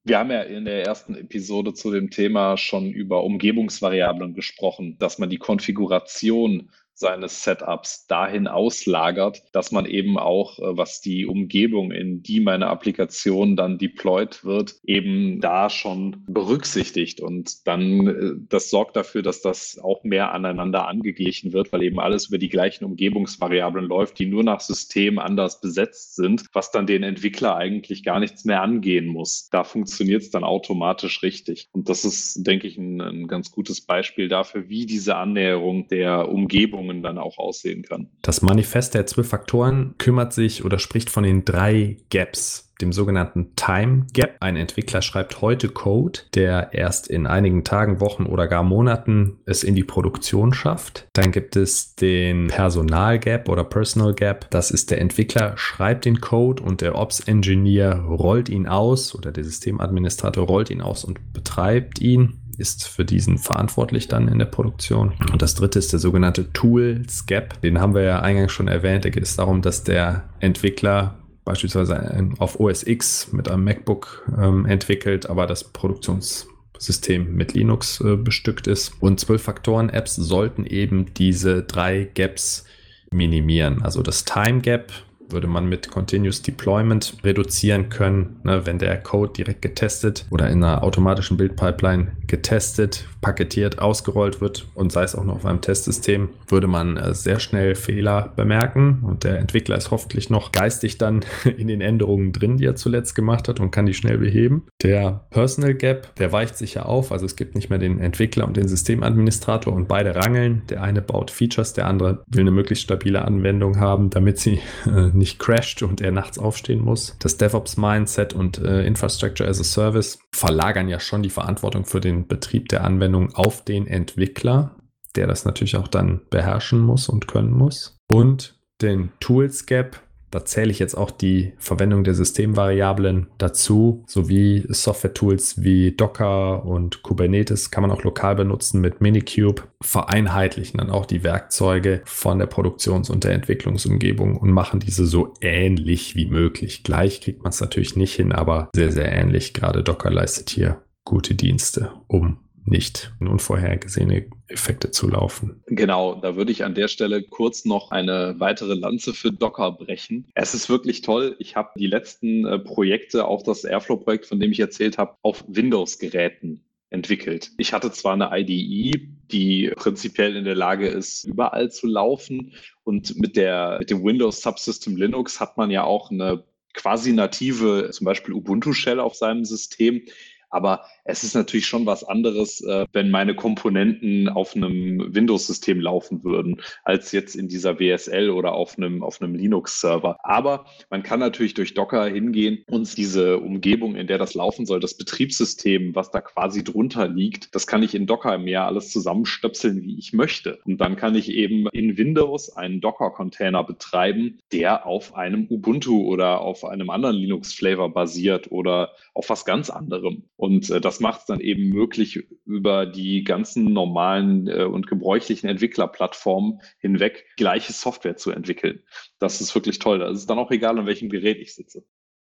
wir 0.03 0.17
haben 0.17 0.31
ja 0.31 0.41
in 0.41 0.65
der 0.65 0.87
ersten 0.87 1.13
Episode 1.15 1.73
zu 1.73 1.91
dem 1.91 2.09
Thema 2.09 2.57
schon 2.57 2.89
über 2.89 3.23
Umgebungsvariablen 3.23 4.33
gesprochen, 4.33 4.97
dass 4.97 5.19
man 5.19 5.29
die 5.29 5.37
Konfiguration 5.37 6.71
seines 6.99 7.43
Setups 7.43 8.07
dahin 8.07 8.47
auslagert, 8.47 9.43
dass 9.53 9.71
man 9.71 9.85
eben 9.85 10.17
auch, 10.17 10.59
äh, 10.59 10.77
was 10.77 11.01
die 11.01 11.25
Umgebung, 11.25 11.91
in 11.91 12.21
die 12.21 12.41
meine 12.41 12.67
Applikation 12.67 13.55
dann 13.55 13.77
deployed 13.77 14.43
wird, 14.43 14.75
eben 14.83 15.39
da 15.39 15.69
schon 15.69 16.25
berücksichtigt. 16.27 17.21
Und 17.21 17.65
dann, 17.67 18.07
äh, 18.07 18.31
das 18.49 18.69
sorgt 18.69 18.97
dafür, 18.97 19.21
dass 19.21 19.41
das 19.41 19.79
auch 19.81 20.03
mehr 20.03 20.33
aneinander 20.33 20.87
angeglichen 20.87 21.53
wird, 21.53 21.71
weil 21.71 21.83
eben 21.83 21.99
alles 21.99 22.27
über 22.27 22.37
die 22.37 22.49
gleichen 22.49 22.83
Umgebungsvariablen 22.83 23.85
läuft, 23.85 24.19
die 24.19 24.25
nur 24.25 24.43
nach 24.43 24.59
System 24.59 25.19
anders 25.19 25.61
besetzt 25.61 26.15
sind, 26.15 26.45
was 26.53 26.71
dann 26.71 26.85
den 26.85 27.03
Entwickler 27.03 27.55
eigentlich 27.55 28.03
gar 28.03 28.19
nichts 28.19 28.43
mehr 28.43 28.61
angehen 28.61 29.07
muss. 29.07 29.47
Da 29.51 29.63
funktioniert 29.63 30.23
es 30.23 30.31
dann 30.31 30.43
automatisch 30.43 31.23
richtig. 31.23 31.69
Und 31.71 31.87
das 31.87 32.03
ist, 32.03 32.45
denke 32.45 32.67
ich, 32.67 32.77
ein, 32.77 32.99
ein 32.99 33.27
ganz 33.27 33.51
gutes 33.51 33.81
Beispiel 33.81 34.27
dafür, 34.27 34.67
wie 34.67 34.85
diese 34.85 35.15
Annäherung 35.15 35.87
der 35.87 36.29
Umgebung 36.29 36.88
Bedingungen 36.89 37.03
dann 37.03 37.17
auch 37.17 37.37
aussehen 37.37 37.83
kann. 37.83 38.09
Das 38.21 38.41
Manifest 38.41 38.93
der 38.93 39.05
zwölf 39.05 39.29
Faktoren 39.29 39.95
kümmert 39.97 40.33
sich 40.33 40.65
oder 40.65 40.79
spricht 40.79 41.09
von 41.09 41.23
den 41.23 41.45
drei 41.45 41.97
Gaps 42.09 42.65
dem 42.81 42.93
sogenannten 42.93 43.57
Time 43.57 44.07
Gap. 44.13 44.37
Ein 44.39 44.55
Entwickler 44.55 45.01
schreibt 45.01 45.41
heute 45.41 45.67
Code, 45.67 46.21
der 46.33 46.69
erst 46.71 47.09
in 47.09 47.27
einigen 47.27 47.65
Tagen, 47.65 47.99
Wochen 47.99 48.25
oder 48.25 48.47
gar 48.47 48.63
Monaten 48.63 49.39
es 49.45 49.65
in 49.65 49.75
die 49.75 49.83
Produktion 49.83 50.53
schafft. 50.53 51.05
Dann 51.11 51.33
gibt 51.33 51.57
es 51.57 51.95
den 51.95 52.47
Personal 52.47 53.19
Gap 53.19 53.49
oder 53.49 53.65
Personal 53.65 54.13
Gap. 54.13 54.49
Das 54.49 54.71
ist 54.71 54.91
der 54.91 55.01
Entwickler 55.01 55.57
schreibt 55.57 56.05
den 56.05 56.21
Code 56.21 56.63
und 56.63 56.79
der 56.79 56.95
Ops 56.95 57.19
Engineer 57.19 57.99
rollt 57.99 58.47
ihn 58.47 58.65
aus 58.65 59.13
oder 59.13 59.33
der 59.33 59.43
Systemadministrator 59.43 60.47
rollt 60.47 60.69
ihn 60.69 60.79
aus 60.79 61.03
und 61.03 61.33
betreibt 61.33 61.99
ihn 61.99 62.39
ist 62.59 62.87
für 62.87 63.05
diesen 63.05 63.37
verantwortlich 63.37 64.07
dann 64.07 64.27
in 64.27 64.39
der 64.39 64.45
Produktion. 64.45 65.13
Und 65.31 65.41
das 65.41 65.55
dritte 65.55 65.79
ist 65.79 65.91
der 65.93 65.99
sogenannte 65.99 66.51
Tools 66.53 67.25
Gap. 67.25 67.61
Den 67.61 67.79
haben 67.79 67.95
wir 67.95 68.03
ja 68.03 68.21
eingangs 68.21 68.51
schon 68.51 68.67
erwähnt. 68.67 69.05
Da 69.05 69.09
geht 69.09 69.23
es 69.23 69.35
darum, 69.35 69.61
dass 69.61 69.83
der 69.83 70.29
Entwickler 70.39 71.15
beispielsweise 71.45 72.29
auf 72.37 72.59
OS 72.59 72.85
X 72.85 73.31
mit 73.31 73.49
einem 73.49 73.63
MacBook 73.63 74.29
ähm, 74.39 74.65
entwickelt, 74.65 75.29
aber 75.29 75.47
das 75.47 75.63
Produktionssystem 75.63 77.33
mit 77.35 77.53
Linux 77.53 78.01
äh, 78.01 78.17
bestückt 78.17 78.67
ist. 78.67 78.93
Und 78.99 79.19
zwölf 79.19 79.41
Faktoren-Apps 79.41 80.15
sollten 80.15 80.65
eben 80.65 81.13
diese 81.15 81.63
drei 81.63 82.09
Gaps 82.13 82.65
minimieren. 83.11 83.81
Also 83.81 84.03
das 84.03 84.25
Time 84.25 84.61
Gap, 84.61 84.91
würde 85.31 85.47
man 85.47 85.67
mit 85.67 85.89
Continuous 85.89 86.41
Deployment 86.41 87.17
reduzieren 87.23 87.89
können, 87.89 88.39
ne, 88.43 88.65
wenn 88.65 88.79
der 88.79 88.97
Code 88.97 89.33
direkt 89.33 89.61
getestet 89.61 90.25
oder 90.29 90.49
in 90.49 90.63
einer 90.63 90.83
automatischen 90.83 91.37
Bildpipeline 91.37 92.11
getestet, 92.27 93.05
paketiert, 93.21 93.79
ausgerollt 93.79 94.41
wird 94.41 94.67
und 94.75 94.91
sei 94.91 95.03
es 95.03 95.15
auch 95.15 95.25
noch 95.25 95.35
auf 95.35 95.45
einem 95.45 95.61
Testsystem, 95.61 96.29
würde 96.47 96.67
man 96.67 96.97
äh, 96.97 97.13
sehr 97.13 97.39
schnell 97.39 97.75
Fehler 97.75 98.31
bemerken 98.35 98.99
und 99.03 99.23
der 99.23 99.39
Entwickler 99.39 99.77
ist 99.77 99.91
hoffentlich 99.91 100.29
noch 100.29 100.51
geistig 100.51 100.97
dann 100.97 101.21
in 101.57 101.67
den 101.67 101.81
Änderungen 101.81 102.31
drin, 102.31 102.57
die 102.57 102.65
er 102.65 102.75
zuletzt 102.75 103.15
gemacht 103.15 103.47
hat 103.47 103.59
und 103.59 103.71
kann 103.71 103.85
die 103.85 103.93
schnell 103.93 104.17
beheben. 104.17 104.63
Der 104.83 105.25
Personal 105.29 105.73
Gap, 105.73 106.15
der 106.15 106.31
weicht 106.31 106.57
sich 106.57 106.75
ja 106.75 106.83
auf, 106.83 107.11
also 107.11 107.25
es 107.25 107.35
gibt 107.35 107.55
nicht 107.55 107.69
mehr 107.69 107.79
den 107.79 107.99
Entwickler 107.99 108.47
und 108.47 108.57
den 108.57 108.67
Systemadministrator 108.67 109.73
und 109.73 109.87
beide 109.87 110.15
rangeln. 110.15 110.61
Der 110.69 110.81
eine 110.81 111.01
baut 111.01 111.31
Features, 111.31 111.73
der 111.73 111.87
andere 111.87 112.23
will 112.27 112.41
eine 112.41 112.51
möglichst 112.51 112.83
stabile 112.85 113.25
Anwendung 113.25 113.79
haben, 113.79 114.09
damit 114.09 114.39
sie 114.39 114.59
äh, 114.85 115.09
nicht 115.19 115.37
crasht 115.37 115.83
und 115.83 116.01
er 116.01 116.11
nachts 116.11 116.39
aufstehen 116.39 116.81
muss. 116.81 117.15
Das 117.19 117.37
DevOps-Mindset 117.37 118.33
und 118.33 118.57
äh, 118.57 118.83
Infrastructure 118.85 119.47
as 119.47 119.59
a 119.59 119.63
Service 119.63 120.19
verlagern 120.33 120.89
ja 120.89 120.99
schon 120.99 121.21
die 121.21 121.29
Verantwortung 121.29 121.85
für 121.85 122.01
den 122.01 122.27
Betrieb 122.27 122.69
der 122.69 122.83
Anwendung 122.83 123.35
auf 123.35 123.63
den 123.63 123.85
Entwickler, 123.85 124.75
der 125.15 125.27
das 125.27 125.45
natürlich 125.45 125.77
auch 125.77 125.87
dann 125.87 126.21
beherrschen 126.31 126.79
muss 126.79 127.09
und 127.09 127.27
können 127.27 127.51
muss. 127.51 127.97
Und 128.11 128.59
den 128.81 129.11
Tools 129.19 129.65
Gap, 129.65 130.01
da 130.31 130.45
zähle 130.45 130.71
ich 130.71 130.79
jetzt 130.79 130.95
auch 130.95 131.11
die 131.11 131.53
Verwendung 131.57 132.03
der 132.03 132.13
Systemvariablen 132.13 133.27
dazu, 133.37 134.03
sowie 134.07 134.65
Software-Tools 134.67 135.63
wie 135.63 135.91
Docker 135.95 136.65
und 136.65 137.01
Kubernetes 137.01 137.71
kann 137.71 137.81
man 137.81 137.91
auch 137.91 138.03
lokal 138.03 138.35
benutzen 138.35 138.81
mit 138.81 139.01
Minikube, 139.01 139.63
vereinheitlichen 139.81 140.77
dann 140.77 140.89
auch 140.89 141.05
die 141.05 141.23
Werkzeuge 141.23 142.01
von 142.05 142.39
der 142.39 142.45
Produktions- 142.45 143.09
und 143.09 143.23
der 143.23 143.31
Entwicklungsumgebung 143.31 144.37
und 144.37 144.51
machen 144.51 144.79
diese 144.79 145.05
so 145.05 145.33
ähnlich 145.41 146.15
wie 146.15 146.27
möglich. 146.27 146.83
Gleich 146.83 147.21
kriegt 147.21 147.43
man 147.43 147.49
es 147.49 147.61
natürlich 147.61 147.95
nicht 147.95 148.13
hin, 148.13 148.31
aber 148.31 148.69
sehr, 148.75 148.91
sehr 148.91 149.11
ähnlich. 149.11 149.53
Gerade 149.53 149.83
Docker 149.83 150.11
leistet 150.11 150.49
hier 150.49 150.83
gute 151.03 151.33
Dienste, 151.33 151.91
um 152.07 152.39
nicht 152.65 153.13
unvorhergesehene 153.19 154.29
Effekte 154.49 154.91
zu 154.91 155.07
laufen. 155.07 155.63
Genau, 155.67 156.15
da 156.15 156.35
würde 156.35 156.51
ich 156.51 156.63
an 156.63 156.75
der 156.75 156.87
Stelle 156.87 157.23
kurz 157.23 157.65
noch 157.65 157.91
eine 157.91 158.35
weitere 158.39 158.73
Lanze 158.73 159.13
für 159.13 159.31
Docker 159.31 159.71
brechen. 159.71 160.27
Es 160.33 160.53
ist 160.53 160.69
wirklich 160.69 161.01
toll. 161.01 161.35
Ich 161.39 161.55
habe 161.55 161.71
die 161.77 161.87
letzten 161.87 162.45
äh, 162.45 162.59
Projekte, 162.59 163.25
auch 163.25 163.43
das 163.43 163.63
Airflow-Projekt, 163.63 164.25
von 164.25 164.39
dem 164.39 164.51
ich 164.51 164.59
erzählt 164.59 164.97
habe, 164.97 165.15
auf 165.21 165.43
Windows-Geräten 165.47 166.63
entwickelt. 166.89 167.51
Ich 167.57 167.73
hatte 167.73 167.91
zwar 167.91 168.13
eine 168.13 168.31
IDE, 168.31 169.07
die 169.31 169.71
prinzipiell 169.75 170.35
in 170.35 170.45
der 170.45 170.55
Lage 170.55 170.87
ist, 170.87 171.23
überall 171.23 171.71
zu 171.71 171.87
laufen. 171.87 172.53
Und 172.83 173.15
mit, 173.17 173.35
der, 173.35 173.77
mit 173.79 173.91
dem 173.91 174.03
Windows 174.03 174.41
Subsystem 174.41 174.97
Linux 174.97 175.39
hat 175.39 175.57
man 175.57 175.69
ja 175.69 175.83
auch 175.83 176.09
eine 176.09 176.43
quasi 176.73 177.13
native, 177.13 177.89
zum 177.91 178.05
Beispiel 178.05 178.33
Ubuntu-Shell 178.33 178.99
auf 178.99 179.15
seinem 179.15 179.45
System. 179.45 180.01
Aber 180.49 180.85
es 181.03 181.23
ist 181.23 181.35
natürlich 181.35 181.67
schon 181.67 181.85
was 181.85 182.03
anderes, 182.03 182.61
äh, 182.61 182.85
wenn 182.93 183.11
meine 183.11 183.35
Komponenten 183.35 184.29
auf 184.29 184.55
einem 184.55 185.13
Windows-System 185.13 185.79
laufen 185.79 186.23
würden, 186.23 186.61
als 186.83 187.11
jetzt 187.11 187.35
in 187.35 187.47
dieser 187.47 187.79
WSL 187.79 188.29
oder 188.29 188.53
auf 188.53 188.77
einem, 188.77 189.03
auf 189.03 189.21
einem 189.21 189.35
Linux-Server. 189.35 190.17
Aber 190.23 190.65
man 190.89 191.03
kann 191.03 191.19
natürlich 191.19 191.53
durch 191.53 191.73
Docker 191.73 192.05
hingehen 192.07 192.63
und 192.69 192.97
diese 192.97 193.39
Umgebung, 193.39 193.95
in 193.95 194.07
der 194.07 194.17
das 194.17 194.33
laufen 194.33 194.65
soll, 194.65 194.79
das 194.79 194.95
Betriebssystem, 194.95 195.95
was 195.95 196.11
da 196.11 196.21
quasi 196.21 196.63
drunter 196.63 197.07
liegt, 197.07 197.53
das 197.55 197.67
kann 197.67 197.83
ich 197.83 197.95
in 197.95 198.07
Docker 198.07 198.37
mehr 198.37 198.65
alles 198.65 198.91
zusammenstöpseln, 198.91 199.83
wie 199.83 199.97
ich 199.97 200.13
möchte. 200.13 200.59
Und 200.65 200.79
dann 200.79 200.95
kann 200.95 201.15
ich 201.15 201.29
eben 201.31 201.67
in 201.69 201.97
Windows 201.97 202.55
einen 202.55 202.81
Docker-Container 202.81 203.63
betreiben, 203.63 204.39
der 204.51 204.85
auf 204.85 205.15
einem 205.15 205.47
Ubuntu 205.49 206.05
oder 206.07 206.41
auf 206.41 206.65
einem 206.65 206.89
anderen 206.89 207.15
Linux-Flavor 207.15 207.93
basiert 207.93 208.51
oder 208.51 208.91
auf 209.13 209.29
was 209.29 209.45
ganz 209.45 209.69
anderem. 209.69 210.23
Und 210.39 210.69
äh, 210.69 210.79
das 210.79 211.01
macht 211.01 211.19
es 211.19 211.25
dann 211.25 211.41
eben 211.41 211.67
möglich, 211.67 212.25
über 212.45 212.85
die 212.85 213.25
ganzen 213.25 213.73
normalen 213.73 214.47
äh, 214.47 214.63
und 214.63 214.87
gebräuchlichen 214.87 215.49
Entwicklerplattformen 215.49 216.61
hinweg 216.79 217.25
gleiche 217.35 217.73
Software 217.73 218.15
zu 218.15 218.31
entwickeln. 218.31 218.81
Das 219.19 219.41
ist 219.41 219.53
wirklich 219.53 219.79
toll. 219.79 220.01
Es 220.01 220.19
ist 220.19 220.29
dann 220.29 220.39
auch 220.39 220.49
egal, 220.51 220.79
an 220.79 220.85
welchem 220.85 221.09
Gerät 221.09 221.39
ich 221.39 221.53
sitze. 221.53 221.83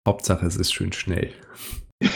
Hauptsache, 0.06 0.46
es 0.46 0.58
ist 0.58 0.74
schön 0.74 0.92
schnell. 0.92 1.32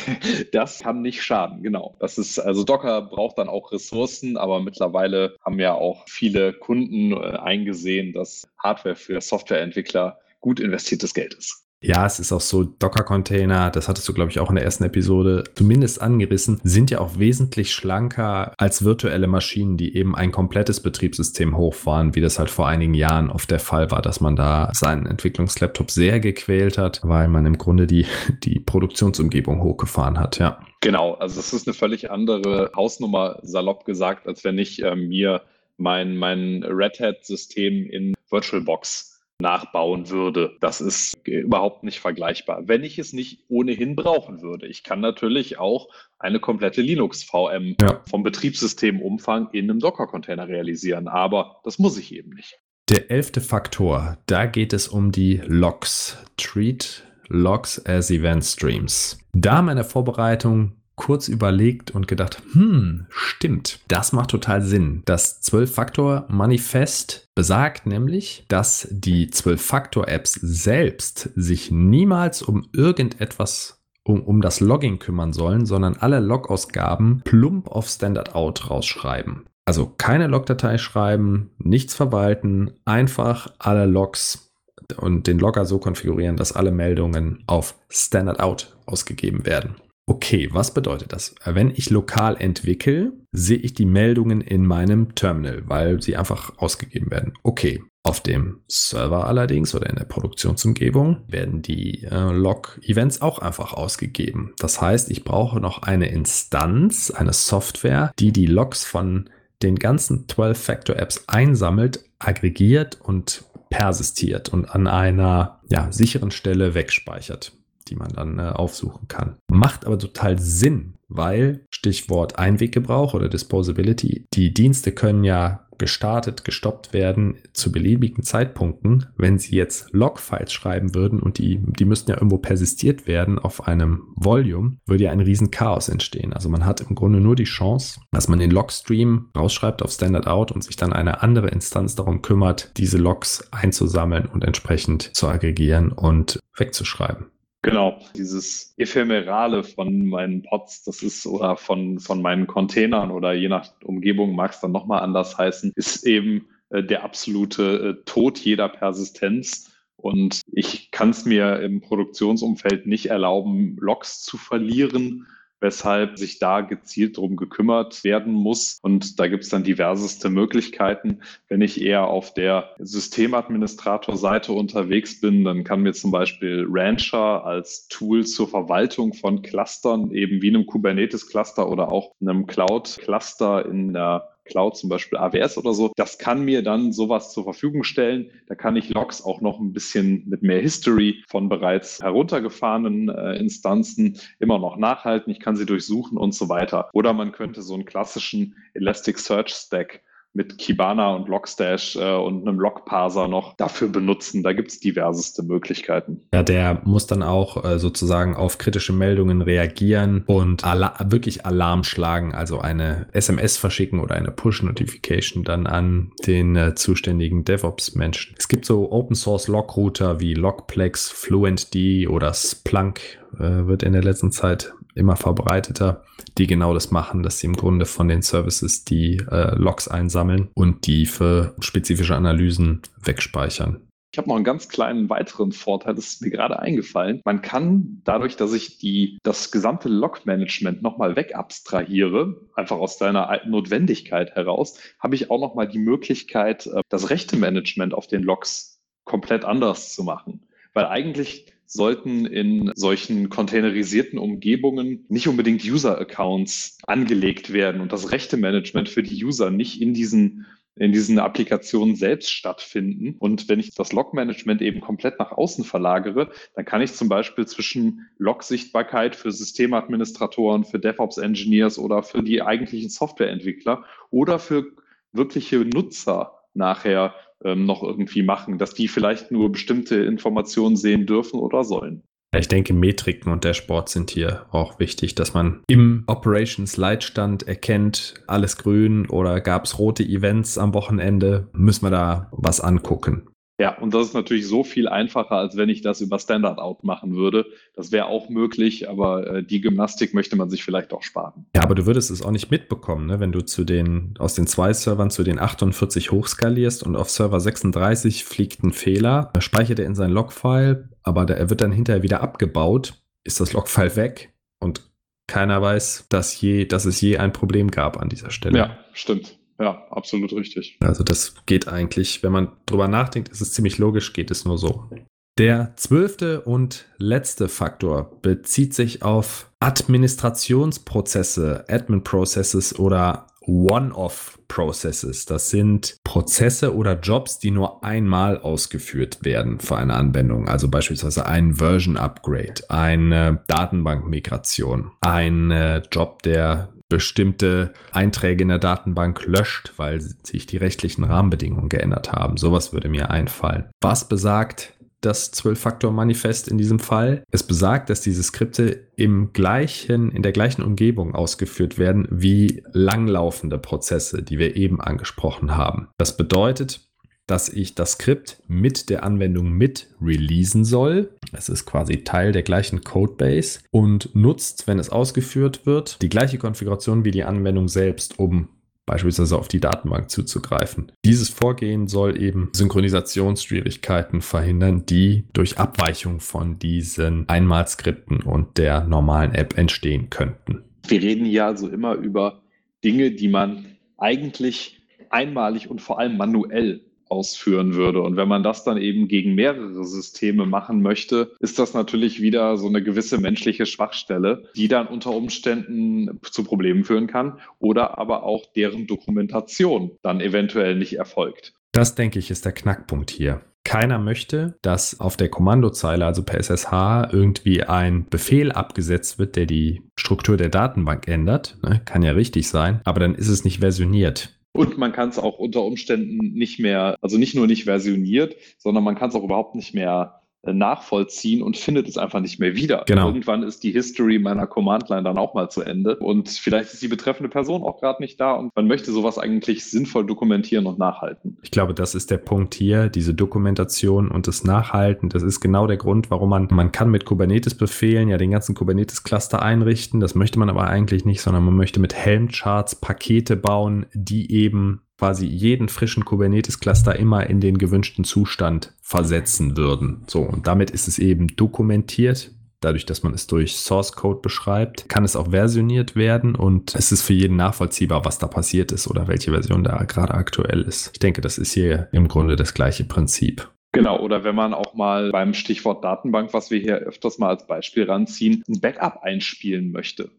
Das 0.51 0.79
kann 0.79 1.01
nicht 1.01 1.23
schaden, 1.23 1.61
genau. 1.61 1.95
Das 1.99 2.17
ist, 2.17 2.39
also 2.39 2.63
Docker 2.63 3.03
braucht 3.03 3.37
dann 3.37 3.49
auch 3.49 3.71
Ressourcen, 3.71 4.35
aber 4.35 4.59
mittlerweile 4.59 5.37
haben 5.45 5.59
ja 5.59 5.75
auch 5.75 6.05
viele 6.07 6.53
Kunden 6.53 7.13
äh, 7.13 7.37
eingesehen, 7.37 8.11
dass 8.11 8.47
Hardware 8.57 8.95
für 8.95 9.21
Softwareentwickler 9.21 10.19
gut 10.41 10.59
investiertes 10.59 11.13
Geld 11.13 11.35
ist. 11.35 11.64
Ja, 11.85 12.03
es 12.07 12.19
ist 12.19 12.31
auch 12.31 12.41
so, 12.41 12.63
Docker-Container, 12.63 13.69
das 13.69 13.87
hattest 13.87 14.09
du, 14.09 14.13
glaube 14.13 14.31
ich, 14.31 14.39
auch 14.39 14.49
in 14.49 14.55
der 14.55 14.65
ersten 14.65 14.85
Episode 14.85 15.43
zumindest 15.53 16.01
angerissen, 16.01 16.59
sind 16.63 16.89
ja 16.89 16.99
auch 16.99 17.19
wesentlich 17.19 17.73
schlanker 17.75 18.53
als 18.57 18.83
virtuelle 18.83 19.27
Maschinen, 19.27 19.77
die 19.77 19.95
eben 19.95 20.15
ein 20.15 20.31
komplettes 20.31 20.79
Betriebssystem 20.79 21.55
hochfahren, 21.55 22.15
wie 22.15 22.21
das 22.21 22.39
halt 22.39 22.49
vor 22.49 22.67
einigen 22.67 22.95
Jahren 22.95 23.29
oft 23.29 23.51
der 23.51 23.59
Fall 23.59 23.91
war, 23.91 24.01
dass 24.01 24.19
man 24.19 24.35
da 24.35 24.71
seinen 24.73 25.05
Entwicklungslaptop 25.05 25.91
sehr 25.91 26.19
gequält 26.19 26.79
hat, 26.79 27.01
weil 27.03 27.27
man 27.27 27.45
im 27.45 27.59
Grunde 27.59 27.85
die, 27.85 28.07
die 28.43 28.59
Produktionsumgebung 28.59 29.61
hochgefahren 29.61 30.19
hat, 30.19 30.39
ja. 30.39 30.57
Genau, 30.81 31.13
also 31.13 31.39
es 31.39 31.53
ist 31.53 31.67
eine 31.67 31.75
völlig 31.75 32.09
andere 32.09 32.71
Hausnummer, 32.75 33.37
salopp 33.43 33.85
gesagt, 33.85 34.27
als 34.27 34.43
wenn 34.43 34.57
ich 34.57 34.81
äh, 34.81 34.95
mir 34.95 35.43
mein, 35.77 36.17
mein 36.17 36.63
Red 36.63 36.99
Hat-System 36.99 37.85
in 37.85 38.15
VirtualBox 38.31 39.14
nachbauen 39.41 40.09
würde. 40.09 40.55
Das 40.61 40.81
ist 40.81 41.15
überhaupt 41.23 41.83
nicht 41.83 41.99
vergleichbar, 41.99 42.67
wenn 42.67 42.83
ich 42.83 42.99
es 42.99 43.13
nicht 43.13 43.43
ohnehin 43.49 43.95
brauchen 43.95 44.41
würde. 44.41 44.67
Ich 44.67 44.83
kann 44.83 45.01
natürlich 45.01 45.59
auch 45.59 45.89
eine 46.19 46.39
komplette 46.39 46.81
Linux-VM 46.81 47.75
ja. 47.81 48.01
vom 48.09 48.23
Betriebssystemumfang 48.23 49.49
in 49.51 49.69
einem 49.69 49.79
Docker-Container 49.79 50.47
realisieren, 50.47 51.07
aber 51.07 51.59
das 51.63 51.79
muss 51.79 51.97
ich 51.97 52.13
eben 52.13 52.31
nicht. 52.31 52.59
Der 52.89 53.09
elfte 53.09 53.41
Faktor, 53.41 54.19
da 54.27 54.45
geht 54.45 54.71
es 54.71 54.87
um 54.87 55.11
die 55.11 55.41
Logs. 55.45 56.17
Treat 56.37 57.03
Logs 57.27 57.83
as 57.85 58.11
Event 58.11 58.43
Streams. 58.43 59.17
Da 59.33 59.61
meine 59.61 59.83
Vorbereitung 59.83 60.73
kurz 60.95 61.27
überlegt 61.27 61.91
und 61.91 62.07
gedacht, 62.07 62.41
hm, 62.53 63.05
stimmt, 63.09 63.79
das 63.87 64.13
macht 64.13 64.31
total 64.31 64.61
Sinn. 64.61 65.01
Das 65.05 65.41
12-Faktor-Manifest 65.43 67.27
besagt 67.35 67.85
nämlich, 67.85 68.45
dass 68.47 68.87
die 68.91 69.29
12-Faktor-Apps 69.29 70.33
selbst 70.33 71.29
sich 71.35 71.71
niemals 71.71 72.41
um 72.41 72.67
irgendetwas 72.73 73.81
um, 74.03 74.21
um 74.21 74.41
das 74.41 74.59
Logging 74.59 74.99
kümmern 74.99 75.33
sollen, 75.33 75.65
sondern 75.65 75.97
alle 75.97 76.19
Log-Ausgaben 76.19 77.21
plump 77.23 77.67
auf 77.67 77.87
Standard 77.87 78.35
Out 78.35 78.69
rausschreiben. 78.69 79.45
Also 79.65 79.91
keine 79.97 80.27
Logdatei 80.27 80.77
schreiben, 80.77 81.49
nichts 81.57 81.95
verwalten, 81.95 82.71
einfach 82.85 83.47
alle 83.57 83.87
Logs 83.87 84.51
und 84.97 85.25
den 85.25 85.39
Logger 85.39 85.65
so 85.65 85.79
konfigurieren, 85.79 86.37
dass 86.37 86.51
alle 86.51 86.71
Meldungen 86.71 87.43
auf 87.47 87.75
Standard 87.89 88.39
Out 88.39 88.75
ausgegeben 88.85 89.45
werden. 89.47 89.75
Okay, 90.07 90.49
was 90.51 90.71
bedeutet 90.71 91.13
das? 91.13 91.33
Wenn 91.45 91.71
ich 91.71 91.89
lokal 91.89 92.37
entwickle, 92.37 93.13
sehe 93.31 93.57
ich 93.57 93.73
die 93.73 93.87
Meldungen 93.87 94.41
in 94.41 94.65
meinem 94.65 95.15
Terminal, 95.15 95.63
weil 95.65 95.99
sie 95.99 96.15
einfach 96.15 96.57
ausgegeben 96.57 97.09
werden. 97.09 97.33
Okay, 97.41 97.81
auf 98.03 98.19
dem 98.19 98.61
Server 98.67 99.25
allerdings 99.25 99.73
oder 99.73 99.89
in 99.89 99.95
der 99.95 100.05
Produktionsumgebung 100.05 101.23
werden 101.27 101.63
die 101.63 102.03
äh, 102.03 102.31
Log-Events 102.31 103.23
auch 103.23 103.39
einfach 103.39 103.73
ausgegeben. 103.73 104.53
Das 104.59 104.79
heißt, 104.79 105.09
ich 105.09 105.23
brauche 105.23 105.59
noch 105.59 105.81
eine 105.81 106.07
Instanz, 106.09 107.09
eine 107.09 107.33
Software, 107.33 108.11
die 108.19 108.31
die 108.31 108.45
Logs 108.45 108.85
von 108.85 109.31
den 109.63 109.77
ganzen 109.77 110.27
12-Factor-Apps 110.27 111.23
einsammelt, 111.25 112.05
aggregiert 112.19 113.01
und 113.01 113.45
persistiert 113.71 114.49
und 114.49 114.65
an 114.69 114.85
einer 114.85 115.61
ja, 115.67 115.91
sicheren 115.91 116.29
Stelle 116.29 116.75
wegspeichert 116.75 117.53
die 117.87 117.95
man 117.95 118.09
dann 118.09 118.39
äh, 118.39 118.43
aufsuchen 118.43 119.07
kann. 119.07 119.37
Macht 119.47 119.85
aber 119.85 119.97
total 119.97 120.39
Sinn, 120.39 120.95
weil 121.07 121.65
Stichwort 121.69 122.39
Einweggebrauch 122.39 123.13
oder 123.13 123.29
Disposability, 123.29 124.25
die 124.33 124.53
Dienste 124.53 124.91
können 124.91 125.23
ja 125.23 125.65
gestartet, 125.77 126.43
gestoppt 126.43 126.93
werden 126.93 127.37
zu 127.53 127.71
beliebigen 127.71 128.23
Zeitpunkten. 128.23 129.07
Wenn 129.17 129.37
sie 129.39 129.55
jetzt 129.55 129.91
Logfiles 129.91 130.53
schreiben 130.53 130.95
würden 130.95 131.19
und 131.19 131.37
die, 131.37 131.59
die 131.61 131.85
müssten 131.85 132.11
ja 132.11 132.17
irgendwo 132.17 132.37
persistiert 132.37 133.07
werden 133.07 133.39
auf 133.39 133.67
einem 133.67 134.13
Volume, 134.15 134.77
würde 134.85 135.05
ja 135.05 135.11
ein 135.11 135.19
riesen 135.19 135.51
Chaos 135.51 135.89
entstehen. 135.89 136.33
Also 136.33 136.49
man 136.49 136.65
hat 136.65 136.81
im 136.81 136.95
Grunde 136.95 137.19
nur 137.19 137.35
die 137.35 137.43
Chance, 137.43 137.99
dass 138.11 138.27
man 138.27 138.39
den 138.39 138.51
Logstream 138.51 139.29
rausschreibt 139.35 139.81
auf 139.81 139.91
Standard 139.91 140.27
Out 140.27 140.51
und 140.51 140.63
sich 140.63 140.75
dann 140.75 140.93
eine 140.93 141.21
andere 141.21 141.49
Instanz 141.49 141.95
darum 141.95 142.21
kümmert, 142.21 142.71
diese 142.77 142.97
Logs 142.97 143.47
einzusammeln 143.51 144.25
und 144.25 144.43
entsprechend 144.43 145.15
zu 145.15 145.27
aggregieren 145.27 145.91
und 145.91 146.39
wegzuschreiben. 146.57 147.27
Genau, 147.65 147.99
dieses 148.15 148.75
Ephemerale 148.77 149.63
von 149.63 150.05
meinen 150.05 150.43
Pods, 150.43 150.83
das 150.83 151.01
ist 151.01 151.25
oder 151.25 151.57
von, 151.57 151.99
von 151.99 152.21
meinen 152.21 152.45
Containern 152.45 153.09
oder 153.09 153.33
je 153.33 153.49
nach 153.49 153.71
Umgebung 153.83 154.35
mag 154.35 154.51
es 154.51 154.59
dann 154.59 154.71
nochmal 154.71 155.01
anders 155.01 155.35
heißen, 155.39 155.71
ist 155.75 156.05
eben 156.05 156.47
äh, 156.69 156.83
der 156.83 157.03
absolute 157.03 157.97
äh, 157.97 158.03
Tod 158.05 158.37
jeder 158.37 158.69
Persistenz. 158.69 159.71
Und 159.95 160.41
ich 160.51 160.91
kann 160.91 161.09
es 161.09 161.25
mir 161.25 161.59
im 161.61 161.81
Produktionsumfeld 161.81 162.85
nicht 162.85 163.07
erlauben, 163.07 163.77
Logs 163.79 164.21
zu 164.21 164.37
verlieren 164.37 165.25
weshalb 165.59 166.17
sich 166.17 166.39
da 166.39 166.61
gezielt 166.61 167.17
drum 167.17 167.35
gekümmert 167.35 168.03
werden 168.03 168.33
muss. 168.33 168.79
Und 168.81 169.19
da 169.19 169.27
gibt 169.27 169.43
es 169.43 169.49
dann 169.49 169.63
diverseste 169.63 170.29
Möglichkeiten. 170.29 171.21
Wenn 171.47 171.61
ich 171.61 171.81
eher 171.81 172.07
auf 172.07 172.33
der 172.33 172.75
Systemadministrator-Seite 172.79 174.51
unterwegs 174.51 175.21
bin, 175.21 175.43
dann 175.43 175.63
kann 175.63 175.81
mir 175.81 175.93
zum 175.93 176.11
Beispiel 176.11 176.65
Rancher 176.69 177.45
als 177.45 177.87
Tool 177.87 178.25
zur 178.25 178.47
Verwaltung 178.47 179.13
von 179.13 179.41
Clustern, 179.41 180.11
eben 180.11 180.41
wie 180.41 180.49
einem 180.49 180.65
Kubernetes-Cluster 180.65 181.69
oder 181.69 181.91
auch 181.91 182.13
einem 182.21 182.47
Cloud-Cluster 182.47 183.65
in 183.65 183.93
der 183.93 184.34
Cloud, 184.45 184.77
zum 184.77 184.89
Beispiel 184.89 185.17
AWS 185.17 185.57
oder 185.57 185.73
so, 185.73 185.91
das 185.95 186.17
kann 186.17 186.45
mir 186.45 186.63
dann 186.63 186.91
sowas 186.91 187.33
zur 187.33 187.43
Verfügung 187.43 187.83
stellen. 187.83 188.29
Da 188.47 188.55
kann 188.55 188.75
ich 188.75 188.89
Logs 188.89 189.23
auch 189.23 189.41
noch 189.41 189.59
ein 189.59 189.73
bisschen 189.73 190.23
mit 190.27 190.43
mehr 190.43 190.61
History 190.61 191.23
von 191.27 191.49
bereits 191.49 192.01
heruntergefahrenen 192.01 193.09
äh, 193.09 193.35
Instanzen 193.37 194.19
immer 194.39 194.59
noch 194.59 194.77
nachhalten. 194.77 195.31
Ich 195.31 195.39
kann 195.39 195.55
sie 195.55 195.65
durchsuchen 195.65 196.17
und 196.17 196.33
so 196.33 196.49
weiter. 196.49 196.89
Oder 196.93 197.13
man 197.13 197.31
könnte 197.31 197.61
so 197.61 197.73
einen 197.73 197.85
klassischen 197.85 198.55
Elasticsearch 198.73 199.49
Stack 199.49 200.01
mit 200.35 200.57
Kibana 200.57 201.15
und 201.15 201.29
Logstash 201.29 201.95
äh, 201.95 202.15
und 202.15 202.47
einem 202.47 202.59
Logparser 202.59 203.27
noch 203.27 203.55
dafür 203.55 203.87
benutzen. 203.87 204.43
Da 204.43 204.53
gibt 204.53 204.71
es 204.71 204.79
diverseste 204.79 205.43
Möglichkeiten. 205.43 206.21
Ja, 206.33 206.43
der 206.43 206.81
muss 206.83 207.07
dann 207.07 207.23
auch 207.23 207.63
äh, 207.63 207.79
sozusagen 207.79 208.35
auf 208.35 208.57
kritische 208.57 208.93
Meldungen 208.93 209.41
reagieren 209.41 210.23
und 210.27 210.65
Ala 210.65 210.95
wirklich 211.05 211.45
Alarm 211.45 211.83
schlagen, 211.83 212.35
also 212.35 212.59
eine 212.59 213.07
SMS 213.13 213.57
verschicken 213.57 213.99
oder 213.99 214.15
eine 214.15 214.31
Push-Notification 214.31 215.43
dann 215.43 215.67
an 215.67 216.11
den 216.27 216.55
äh, 216.55 216.75
zuständigen 216.75 217.45
DevOps-Menschen. 217.45 218.35
Es 218.37 218.47
gibt 218.47 218.65
so 218.65 218.91
Open-Source-Log-Router 218.91 220.19
wie 220.19 220.33
Logplex, 220.33 221.09
FluentD 221.09 222.07
oder 222.07 222.33
Splunk 222.33 222.99
äh, 223.39 223.67
wird 223.67 223.83
in 223.83 223.93
der 223.93 224.03
letzten 224.03 224.31
Zeit 224.31 224.73
immer 224.95 225.15
verbreiteter, 225.15 226.03
die 226.37 226.47
genau 226.47 226.73
das 226.73 226.91
machen, 226.91 227.21
dass 227.23 227.39
sie 227.39 227.47
im 227.47 227.55
Grunde 227.55 227.85
von 227.85 228.07
den 228.07 228.21
Services 228.21 228.85
die 228.85 229.17
äh, 229.29 229.55
Logs 229.55 229.87
einsammeln 229.87 230.49
und 230.55 230.87
die 230.87 231.05
für 231.05 231.53
spezifische 231.59 232.15
Analysen 232.15 232.81
wegspeichern. 233.03 233.81
Ich 234.15 234.17
habe 234.17 234.29
noch 234.29 234.37
einen 234.37 234.45
ganz 234.45 234.69
kleinen 234.69 235.09
weiteren 235.09 235.51
Vorteil, 235.51 235.93
das 235.93 236.07
ist 236.07 236.21
mir 236.21 236.29
gerade 236.29 236.57
eingefallen. 236.57 237.19
Man 237.25 237.41
kann 237.41 237.99
dadurch, 238.05 238.37
dass 238.37 238.53
ich 238.53 238.77
die, 238.77 239.17
das 239.23 239.51
gesamte 239.51 239.89
Log-Management 239.89 240.81
nochmal 240.81 241.17
wegabstrahiere, 241.17 242.39
einfach 242.55 242.77
aus 242.77 242.97
deiner 242.97 243.41
Notwendigkeit 243.45 244.31
heraus, 244.31 244.79
habe 244.99 245.15
ich 245.15 245.29
auch 245.29 245.41
nochmal 245.41 245.67
die 245.67 245.79
Möglichkeit, 245.79 246.65
äh, 246.67 246.79
das 246.87 247.09
Rechte-Management 247.09 247.93
auf 247.93 248.07
den 248.07 248.23
Logs 248.23 248.79
komplett 249.03 249.43
anders 249.43 249.93
zu 249.93 250.05
machen. 250.05 250.47
Weil 250.73 250.85
eigentlich 250.85 251.47
sollten 251.65 252.25
in 252.25 252.71
solchen 252.75 253.29
containerisierten 253.29 254.19
Umgebungen 254.19 255.05
nicht 255.09 255.27
unbedingt 255.27 255.63
User-Accounts 255.63 256.77
angelegt 256.87 257.53
werden 257.53 257.81
und 257.81 257.91
das 257.91 258.11
Rechte-Management 258.11 258.89
für 258.89 259.03
die 259.03 259.23
User 259.23 259.49
nicht 259.49 259.81
in 259.81 259.93
diesen 259.93 260.45
in 260.77 260.91
diesen 260.91 261.19
Applikationen 261.19 261.95
selbst 261.95 262.31
stattfinden. 262.31 263.15
Und 263.17 263.47
wenn 263.47 263.59
ich 263.59 263.73
das 263.75 263.93
Log-Management 263.93 264.61
eben 264.61 264.81
komplett 264.81 265.19
nach 265.19 265.31
außen 265.31 265.63
verlagere, 265.63 266.31
dann 266.53 266.65
kann 266.65 266.81
ich 266.81 266.93
zum 266.93 267.07
Beispiel 267.07 267.47
zwischen 267.47 268.07
Log-Sichtbarkeit 268.17 269.15
für 269.15 269.31
Systemadministratoren, 269.31 270.65
für 270.65 270.79
DevOps-Engineers 270.79 271.79
oder 271.79 272.03
für 272.03 272.23
die 272.23 272.41
eigentlichen 272.41 272.89
Softwareentwickler 272.89 273.85
oder 274.09 274.37
für 274.37 274.65
wirkliche 275.13 275.59
Nutzer 275.59 276.39
nachher 276.53 277.15
ähm, 277.45 277.65
noch 277.65 277.83
irgendwie 277.83 278.23
machen, 278.23 278.57
dass 278.57 278.73
die 278.73 278.87
vielleicht 278.87 279.31
nur 279.31 279.51
bestimmte 279.51 279.95
Informationen 279.95 280.75
sehen 280.75 281.05
dürfen 281.05 281.39
oder 281.39 281.63
sollen. 281.63 282.03
Ich 282.37 282.47
denke, 282.49 282.73
Metriken 282.73 283.31
und 283.31 283.43
der 283.43 283.53
sind 283.89 284.11
hier 284.11 284.45
auch 284.51 284.79
wichtig, 284.79 285.15
dass 285.15 285.33
man 285.33 285.61
im 285.67 286.03
Operations-Leitstand 286.07 287.47
erkennt, 287.47 288.15
alles 288.27 288.57
grün 288.57 289.07
oder 289.07 289.39
gab 289.39 289.65
es 289.65 289.79
rote 289.79 290.03
Events 290.03 290.57
am 290.57 290.73
Wochenende, 290.73 291.47
müssen 291.53 291.85
wir 291.85 291.91
da 291.91 292.29
was 292.31 292.59
angucken. 292.59 293.29
Ja, 293.57 293.77
und 293.77 293.93
das 293.93 294.07
ist 294.07 294.13
natürlich 294.13 294.47
so 294.47 294.63
viel 294.63 294.89
einfacher, 294.89 295.35
als 295.35 295.55
wenn 295.55 295.69
ich 295.69 295.81
das 295.81 296.01
über 296.01 296.19
Standard 296.19 296.59
Out 296.59 296.83
machen 296.83 297.15
würde. 297.15 297.45
Das 297.73 297.91
wäre 297.91 298.07
auch 298.07 298.27
möglich, 298.27 298.89
aber 298.89 299.27
äh, 299.27 299.43
die 299.43 299.61
Gymnastik 299.61 300.13
möchte 300.13 300.35
man 300.35 300.49
sich 300.49 300.63
vielleicht 300.63 300.91
auch 300.91 301.03
sparen. 301.03 301.45
Ja, 301.55 301.63
aber 301.63 301.73
du 301.73 301.85
würdest 301.85 302.11
es 302.11 302.21
auch 302.21 302.31
nicht 302.31 302.51
mitbekommen, 302.51 303.05
ne? 303.05 303.21
wenn 303.21 303.31
du 303.31 303.41
zu 303.41 303.63
den, 303.63 304.15
aus 304.19 304.35
den 304.35 304.45
zwei 304.45 304.73
Servern 304.73 305.09
zu 305.09 305.23
den 305.23 305.39
48 305.39 306.11
hochskalierst 306.11 306.83
und 306.83 306.97
auf 306.97 307.09
Server 307.09 307.39
36 307.39 308.25
fliegt 308.25 308.63
ein 308.63 308.73
Fehler, 308.73 309.31
speichert 309.39 309.79
er 309.79 309.85
in 309.85 309.95
sein 309.95 310.11
Logfile 310.11 310.89
aber 311.05 311.25
der, 311.25 311.37
er 311.37 311.49
wird 311.49 311.61
dann 311.61 311.71
hinterher 311.71 312.03
wieder 312.03 312.21
abgebaut, 312.21 312.95
ist 313.23 313.39
das 313.39 313.53
Logfile 313.53 313.95
weg 313.95 314.33
und 314.59 314.81
keiner 315.27 315.61
weiß, 315.61 316.07
dass, 316.09 316.39
je, 316.41 316.65
dass 316.65 316.85
es 316.85 316.99
je 316.99 317.17
ein 317.17 317.31
Problem 317.31 317.71
gab 317.71 317.97
an 317.97 318.09
dieser 318.09 318.31
Stelle. 318.31 318.57
Ja, 318.57 318.79
stimmt. 318.93 319.37
Ja, 319.59 319.85
absolut 319.89 320.33
richtig. 320.33 320.77
Also 320.81 321.03
das 321.03 321.35
geht 321.45 321.67
eigentlich, 321.67 322.23
wenn 322.23 322.31
man 322.31 322.51
drüber 322.65 322.87
nachdenkt, 322.87 323.29
ist 323.29 323.41
es 323.41 323.53
ziemlich 323.53 323.77
logisch, 323.77 324.13
geht 324.13 324.31
es 324.31 324.45
nur 324.45 324.57
so. 324.57 324.89
Der 325.37 325.73
zwölfte 325.75 326.41
und 326.41 326.85
letzte 326.97 327.49
Faktor 327.49 328.19
bezieht 328.21 328.73
sich 328.73 329.03
auf 329.03 329.51
Administrationsprozesse, 329.59 331.65
Admin 331.67 332.03
Processes 332.03 332.79
oder 332.79 333.27
One-Off-Processes. 333.41 335.25
Das 335.25 335.49
sind 335.49 335.97
Prozesse 336.03 336.75
oder 336.75 336.99
Jobs, 336.99 337.39
die 337.39 337.51
nur 337.51 337.83
einmal 337.83 338.39
ausgeführt 338.39 339.23
werden 339.23 339.59
für 339.59 339.77
eine 339.77 339.93
Anwendung. 339.93 340.47
Also 340.47 340.69
beispielsweise 340.69 341.25
ein 341.25 341.55
Version-Upgrade, 341.55 342.69
eine 342.69 343.43
Datenbank-Migration, 343.47 344.91
ein 345.01 345.51
äh, 345.51 345.81
Job, 345.91 346.21
der 346.23 346.69
bestimmte 346.89 347.73
Einträge 347.91 348.43
in 348.43 348.49
der 348.49 348.59
Datenbank 348.59 349.25
löscht, 349.25 349.73
weil 349.77 350.01
sich 350.01 350.45
die 350.45 350.57
rechtlichen 350.57 351.03
Rahmenbedingungen 351.03 351.69
geändert 351.69 352.11
haben. 352.11 352.37
Sowas 352.37 352.73
würde 352.73 352.89
mir 352.89 353.09
einfallen. 353.09 353.69
Was 353.81 354.07
besagt 354.07 354.75
das 355.05 355.31
12-Faktor-Manifest 355.33 356.47
in 356.47 356.57
diesem 356.57 356.79
Fall. 356.79 357.23
Es 357.31 357.43
besagt, 357.43 357.89
dass 357.89 358.01
diese 358.01 358.23
Skripte 358.23 358.87
im 358.95 359.33
gleichen, 359.33 360.11
in 360.11 360.23
der 360.23 360.31
gleichen 360.31 360.63
Umgebung 360.63 361.13
ausgeführt 361.13 361.77
werden 361.77 362.07
wie 362.09 362.63
langlaufende 362.73 363.57
Prozesse, 363.57 364.23
die 364.23 364.39
wir 364.39 364.55
eben 364.55 364.81
angesprochen 364.81 365.55
haben. 365.55 365.89
Das 365.97 366.17
bedeutet, 366.17 366.81
dass 367.27 367.49
ich 367.49 367.75
das 367.75 367.93
Skript 367.93 368.41
mit 368.47 368.89
der 368.89 369.03
Anwendung 369.03 369.51
mit 369.51 369.87
releasen 370.01 370.63
soll. 370.65 371.11
Es 371.33 371.49
ist 371.49 371.65
quasi 371.65 372.03
Teil 372.03 372.31
der 372.31 372.43
gleichen 372.43 372.83
Codebase 372.83 373.59
und 373.71 374.15
nutzt, 374.15 374.67
wenn 374.67 374.79
es 374.79 374.89
ausgeführt 374.89 375.65
wird, 375.65 376.01
die 376.01 376.09
gleiche 376.09 376.37
Konfiguration 376.37 377.05
wie 377.05 377.11
die 377.11 377.23
Anwendung 377.23 377.67
selbst, 377.67 378.19
um 378.19 378.49
beispielsweise 378.85 379.37
auf 379.37 379.47
die 379.47 379.59
Datenbank 379.59 380.09
zuzugreifen. 380.09 380.91
Dieses 381.03 381.29
Vorgehen 381.29 381.87
soll 381.87 382.21
eben 382.21 382.49
Synchronisationsschwierigkeiten 382.53 384.21
verhindern, 384.21 384.85
die 384.85 385.25
durch 385.33 385.57
Abweichung 385.57 386.19
von 386.19 386.59
diesen 386.59 387.27
Einmalskripten 387.27 388.21
und 388.21 388.57
der 388.57 388.83
normalen 388.83 389.33
App 389.33 389.57
entstehen 389.57 390.09
könnten. 390.09 390.63
Wir 390.87 391.01
reden 391.01 391.25
hier 391.25 391.47
also 391.47 391.67
immer 391.67 391.95
über 391.95 392.43
Dinge, 392.83 393.09
die 393.11 393.27
man 393.27 393.65
eigentlich 393.97 394.79
einmalig 395.09 395.69
und 395.69 395.81
vor 395.81 395.99
allem 395.99 396.17
manuell 396.17 396.84
ausführen 397.09 397.75
würde. 397.75 398.01
Und 398.01 398.17
wenn 398.17 398.27
man 398.27 398.43
das 398.43 398.63
dann 398.63 398.77
eben 398.77 399.07
gegen 399.07 399.35
mehrere 399.35 399.83
Systeme 399.85 400.45
machen 400.45 400.81
möchte, 400.81 401.31
ist 401.39 401.59
das 401.59 401.73
natürlich 401.73 402.21
wieder 402.21 402.57
so 402.57 402.67
eine 402.67 402.83
gewisse 402.83 403.17
menschliche 403.17 403.65
Schwachstelle, 403.65 404.49
die 404.55 404.67
dann 404.67 404.87
unter 404.87 405.11
Umständen 405.11 406.19
zu 406.23 406.43
Problemen 406.43 406.83
führen 406.83 407.07
kann 407.07 407.39
oder 407.59 407.97
aber 407.97 408.23
auch 408.23 408.45
deren 408.55 408.87
Dokumentation 408.87 409.91
dann 410.01 410.21
eventuell 410.21 410.75
nicht 410.75 410.93
erfolgt. 410.93 411.53
Das 411.71 411.95
denke 411.95 412.19
ich 412.19 412.31
ist 412.31 412.45
der 412.45 412.53
Knackpunkt 412.53 413.11
hier. 413.11 413.41
Keiner 413.65 413.97
möchte, 413.97 414.57
dass 414.61 414.99
auf 414.99 415.17
der 415.17 415.27
Kommandozeile, 415.27 416.05
also 416.05 416.23
per 416.23 416.39
SSH, 416.39 417.09
irgendwie 417.11 417.63
ein 417.63 418.05
Befehl 418.09 418.51
abgesetzt 418.51 419.17
wird, 419.17 419.35
der 419.35 419.47
die 419.47 419.81
Struktur 419.99 420.37
der 420.37 420.49
Datenbank 420.49 421.07
ändert. 421.07 421.57
Ne? 421.63 421.81
Kann 421.83 422.03
ja 422.03 422.11
richtig 422.11 422.47
sein, 422.47 422.79
aber 422.85 422.99
dann 422.99 423.15
ist 423.15 423.27
es 423.27 423.43
nicht 423.43 423.59
versioniert. 423.59 424.37
Und 424.55 424.77
man 424.77 424.93
kann 424.93 425.09
es 425.09 425.19
auch 425.19 425.37
unter 425.37 425.63
Umständen 425.63 426.31
nicht 426.33 426.61
mehr, 426.61 426.97
also 427.01 427.17
nicht 427.17 427.35
nur 427.35 427.45
nicht 427.45 427.65
versioniert, 427.65 428.37
sondern 428.57 428.85
man 428.85 428.95
kann 428.95 429.09
es 429.09 429.15
auch 429.15 429.23
überhaupt 429.23 429.53
nicht 429.55 429.73
mehr 429.73 430.21
nachvollziehen 430.53 431.41
und 431.41 431.57
findet 431.57 431.87
es 431.87 431.97
einfach 431.97 432.19
nicht 432.19 432.39
mehr 432.39 432.55
wieder. 432.55 432.83
Genau. 432.87 433.07
Irgendwann 433.07 433.43
ist 433.43 433.63
die 433.63 433.71
History 433.71 434.19
meiner 434.19 434.47
Command-Line 434.47 435.03
dann 435.03 435.17
auch 435.17 435.33
mal 435.33 435.49
zu 435.49 435.61
Ende 435.61 435.97
und 435.97 436.29
vielleicht 436.29 436.73
ist 436.73 436.81
die 436.81 436.87
betreffende 436.87 437.29
Person 437.29 437.63
auch 437.63 437.79
gerade 437.79 438.01
nicht 438.01 438.19
da 438.19 438.33
und 438.33 438.55
man 438.55 438.67
möchte 438.67 438.91
sowas 438.91 439.17
eigentlich 439.17 439.65
sinnvoll 439.65 440.05
dokumentieren 440.05 440.65
und 440.65 440.79
nachhalten. 440.79 441.37
Ich 441.41 441.51
glaube, 441.51 441.73
das 441.73 441.95
ist 441.95 442.11
der 442.11 442.17
Punkt 442.17 442.53
hier, 442.55 442.89
diese 442.89 443.13
Dokumentation 443.13 444.09
und 444.09 444.27
das 444.27 444.43
Nachhalten. 444.43 445.09
Das 445.09 445.23
ist 445.23 445.39
genau 445.39 445.67
der 445.67 445.77
Grund, 445.77 446.11
warum 446.11 446.29
man, 446.29 446.47
man 446.51 446.71
kann 446.71 446.89
mit 446.89 447.05
Kubernetes-Befehlen 447.05 448.09
ja 448.09 448.17
den 448.17 448.31
ganzen 448.31 448.55
Kubernetes-Cluster 448.55 449.41
einrichten. 449.41 449.99
Das 449.99 450.15
möchte 450.15 450.39
man 450.39 450.49
aber 450.49 450.67
eigentlich 450.67 451.05
nicht, 451.05 451.21
sondern 451.21 451.43
man 451.43 451.55
möchte 451.55 451.79
mit 451.79 451.93
Helm-Charts 451.93 452.75
Pakete 452.75 453.35
bauen, 453.35 453.85
die 453.93 454.31
eben 454.31 454.81
quasi 454.97 455.25
jeden 455.25 455.69
frischen 455.69 456.05
Kubernetes-Cluster 456.05 456.95
immer 456.97 457.27
in 457.27 457.41
den 457.41 457.57
gewünschten 457.57 458.05
Zustand 458.05 458.73
versetzen 458.81 459.57
würden. 459.57 460.03
So, 460.07 460.21
und 460.21 460.47
damit 460.47 460.71
ist 460.71 460.87
es 460.87 460.99
eben 460.99 461.35
dokumentiert. 461.35 462.31
Dadurch, 462.61 462.85
dass 462.85 463.03
man 463.03 463.13
es 463.13 463.27
durch 463.27 463.57
Source 463.57 463.91
Code 463.91 464.21
beschreibt, 464.21 464.89
kann 464.89 465.03
es 465.03 465.15
auch 465.15 465.29
versioniert 465.29 465.95
werden 465.95 466.35
und 466.35 466.73
es 466.73 466.91
ist 466.91 467.03
für 467.03 467.13
jeden 467.13 467.35
nachvollziehbar, 467.35 468.05
was 468.05 468.17
da 468.17 468.27
passiert 468.27 468.71
ist 468.71 468.87
oder 468.87 469.07
welche 469.07 469.31
Version 469.31 469.63
da 469.63 469.83
gerade 469.83 470.13
aktuell 470.13 470.61
ist. 470.61 470.91
Ich 470.93 470.99
denke, 470.99 471.21
das 471.21 471.37
ist 471.37 471.53
hier 471.53 471.89
im 471.91 472.07
Grunde 472.07 472.35
das 472.35 472.53
gleiche 472.53 472.85
Prinzip. 472.85 473.51
Genau, 473.75 473.99
oder 473.99 474.23
wenn 474.23 474.35
man 474.35 474.53
auch 474.53 474.73
mal 474.73 475.11
beim 475.11 475.33
Stichwort 475.33 475.83
Datenbank, 475.83 476.33
was 476.33 476.49
wir 476.49 476.59
hier 476.59 476.77
öfters 476.77 477.17
mal 477.17 477.27
als 477.27 477.45
Beispiel 477.45 477.83
ranziehen, 477.83 478.41
ein 478.47 478.61
Backup 478.61 479.03
einspielen 479.03 479.73
möchte. 479.73 480.09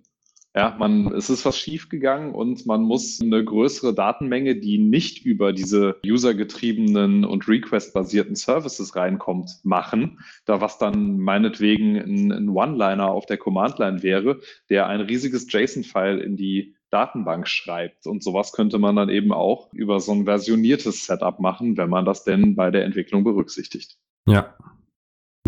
Ja, 0.57 0.75
man, 0.79 1.13
es 1.13 1.29
ist 1.29 1.45
was 1.45 1.59
schiefgegangen 1.59 2.35
und 2.35 2.65
man 2.65 2.81
muss 2.81 3.21
eine 3.21 3.45
größere 3.45 3.93
Datenmenge, 3.93 4.57
die 4.57 4.79
nicht 4.79 5.27
über 5.27 5.53
diese 5.53 6.01
usergetriebenen 6.07 7.27
und 7.27 7.47
request-basierten 7.47 8.37
Services 8.37 8.97
reinkommt, 8.97 9.51
machen. 9.65 10.21
Da 10.47 10.63
was 10.63 10.79
dann 10.79 11.19
meinetwegen 11.19 11.97
ein, 11.97 12.33
ein 12.33 12.49
One-Liner 12.49 13.11
auf 13.11 13.27
der 13.27 13.37
Command-Line 13.37 14.03
wäre, 14.03 14.41
der 14.71 14.87
ein 14.87 15.03
riesiges 15.03 15.47
JSON-File 15.53 16.21
in 16.21 16.39
die 16.39 16.75
Datenbank 16.89 17.47
schreibt. 17.49 18.07
Und 18.07 18.25
sowas 18.25 18.53
könnte 18.53 18.79
man 18.79 18.97
dann 18.97 19.11
eben 19.11 19.33
auch 19.33 19.71
über 19.75 20.01
so 20.01 20.13
ein 20.13 20.25
versioniertes 20.25 21.05
Setup 21.05 21.39
machen, 21.39 21.77
wenn 21.77 21.91
man 21.91 22.07
das 22.07 22.25
denn 22.25 22.57
bei 22.57 22.71
der 22.71 22.87
Entwicklung 22.87 23.25
berücksichtigt. 23.25 23.99
Ja, 24.27 24.57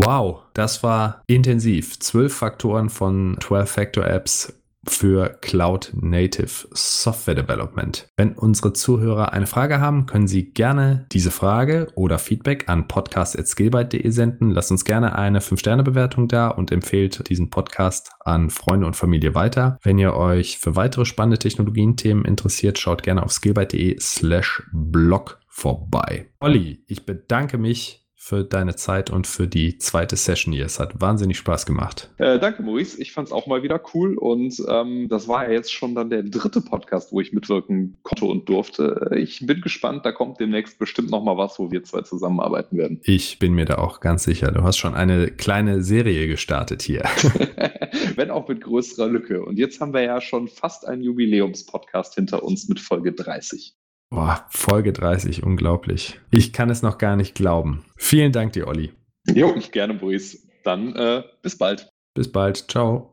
Wow, 0.01 0.42
das 0.55 0.85
war 0.85 1.25
intensiv. 1.27 1.99
Zwölf 1.99 2.33
Faktoren 2.33 2.88
von 2.88 3.37
12 3.40 3.68
Factor 3.68 4.07
Apps 4.07 4.59
für 4.87 5.38
Cloud 5.41 5.93
Native 5.95 6.69
Software 6.73 7.35
Development. 7.35 8.09
Wenn 8.17 8.33
unsere 8.33 8.73
Zuhörer 8.73 9.33
eine 9.33 9.47
Frage 9.47 9.81
haben, 9.81 10.07
können 10.07 10.29
Sie 10.29 10.51
gerne 10.51 11.07
diese 11.12 11.31
Frage 11.31 11.88
oder 11.95 12.19
Feedback 12.19 12.69
an 12.69 12.88
podcast.skillbyte.de 12.88 14.09
senden. 14.11 14.51
Lasst 14.51 14.71
uns 14.71 14.85
gerne 14.85 15.17
eine 15.17 15.41
5-Sterne-Bewertung 15.41 16.29
da 16.29 16.49
und 16.49 16.73
empfehlt 16.73 17.29
diesen 17.29 17.51
Podcast 17.51 18.11
an 18.21 18.51
Freunde 18.51 18.87
und 18.87 18.97
Familie 18.97 19.35
weiter. 19.35 19.79
Wenn 19.83 19.99
ihr 19.99 20.14
euch 20.14 20.59
für 20.59 20.77
weitere 20.77 21.05
spannende 21.05 21.38
Technologien-Themen 21.38 22.25
interessiert, 22.25 22.79
schaut 22.79 23.03
gerne 23.03 23.23
auf 23.23 23.33
skillbyte.de 23.33 23.99
slash 24.01 24.62
blog 24.73 25.41
vorbei. 25.49 26.31
Olli, 26.41 26.85
ich 26.87 27.05
bedanke 27.05 27.59
mich 27.59 28.08
für 28.20 28.42
deine 28.42 28.74
Zeit 28.74 29.11
und 29.11 29.28
für 29.28 29.46
die 29.46 29.78
zweite 29.78 30.16
Session 30.16 30.52
hier. 30.52 30.66
Es 30.66 30.81
hat 30.81 31.00
wahnsinnig 31.00 31.38
Spaß 31.38 31.64
gemacht. 31.66 32.11
Äh, 32.18 32.40
danke, 32.40 32.64
Maurice. 32.64 33.00
Ich 33.00 33.12
fand 33.12 33.28
es 33.28 33.33
auch 33.33 33.46
mal 33.46 33.62
wieder 33.62 33.81
cool 33.94 34.18
und 34.18 34.61
ähm, 34.68 35.07
das 35.09 35.28
war 35.28 35.46
ja 35.46 35.52
jetzt 35.52 35.72
schon 35.72 35.94
dann 35.94 36.11
der 36.11 36.24
dritte 36.24 36.61
Podcast, 36.61 37.12
wo 37.12 37.20
ich 37.20 37.33
mitwirken 37.33 37.96
konnte 38.02 38.24
und 38.24 38.48
durfte. 38.48 39.12
Ich 39.16 39.46
bin 39.46 39.61
gespannt, 39.61 40.04
da 40.04 40.11
kommt 40.11 40.40
demnächst 40.40 40.81
bestimmt 40.81 41.11
noch 41.11 41.22
mal 41.22 41.37
was, 41.37 41.61
wo 41.61 41.70
wir 41.70 41.85
zwei 41.85 42.02
zusammenarbeiten 42.02 42.76
werden. 42.76 43.00
Ich 43.04 43.38
bin 43.38 43.54
mir 43.54 43.66
da 43.66 43.78
auch 43.78 44.00
ganz 44.00 44.24
sicher. 44.24 44.50
Du 44.50 44.64
hast 44.64 44.78
schon 44.78 44.94
eine 44.94 45.28
kleine 45.28 45.83
Serie 45.85 46.26
gestartet 46.26 46.83
hier. 46.83 47.04
Wenn 48.16 48.33
auch 48.33 48.48
mit 48.48 48.62
größerer 48.62 49.09
Lücke. 49.09 49.44
Und 49.44 49.59
jetzt 49.59 49.81
haben 49.81 49.94
wir 49.94 50.02
ja 50.02 50.20
schon 50.20 50.48
fast 50.48 50.88
einen 50.88 51.02
Jubiläumspodcast 51.02 52.16
hinter 52.16 52.42
uns 52.42 52.68
mit 52.68 52.81
Folge 52.81 53.12
30. 53.12 53.78
Boah, 54.11 54.47
Folge 54.49 54.92
30, 54.92 55.42
unglaublich. 55.42 56.18
Ich 56.31 56.53
kann 56.53 56.71
es 56.71 56.83
noch 56.83 56.97
gar 56.97 57.16
nicht 57.16 57.35
glauben. 57.35 57.85
Vielen 57.97 58.33
Dank 58.33 58.55
dir, 58.55 58.66
Olli. 58.66 58.92
Jo, 59.27 59.55
gerne, 59.71 59.94
Boris. 59.94 60.47
Dann 60.64 60.94
äh, 60.97 61.23
bis 61.42 61.59
bald. 61.59 61.90
Bis 62.14 62.33
bald. 62.33 62.71
Ciao. 62.71 63.07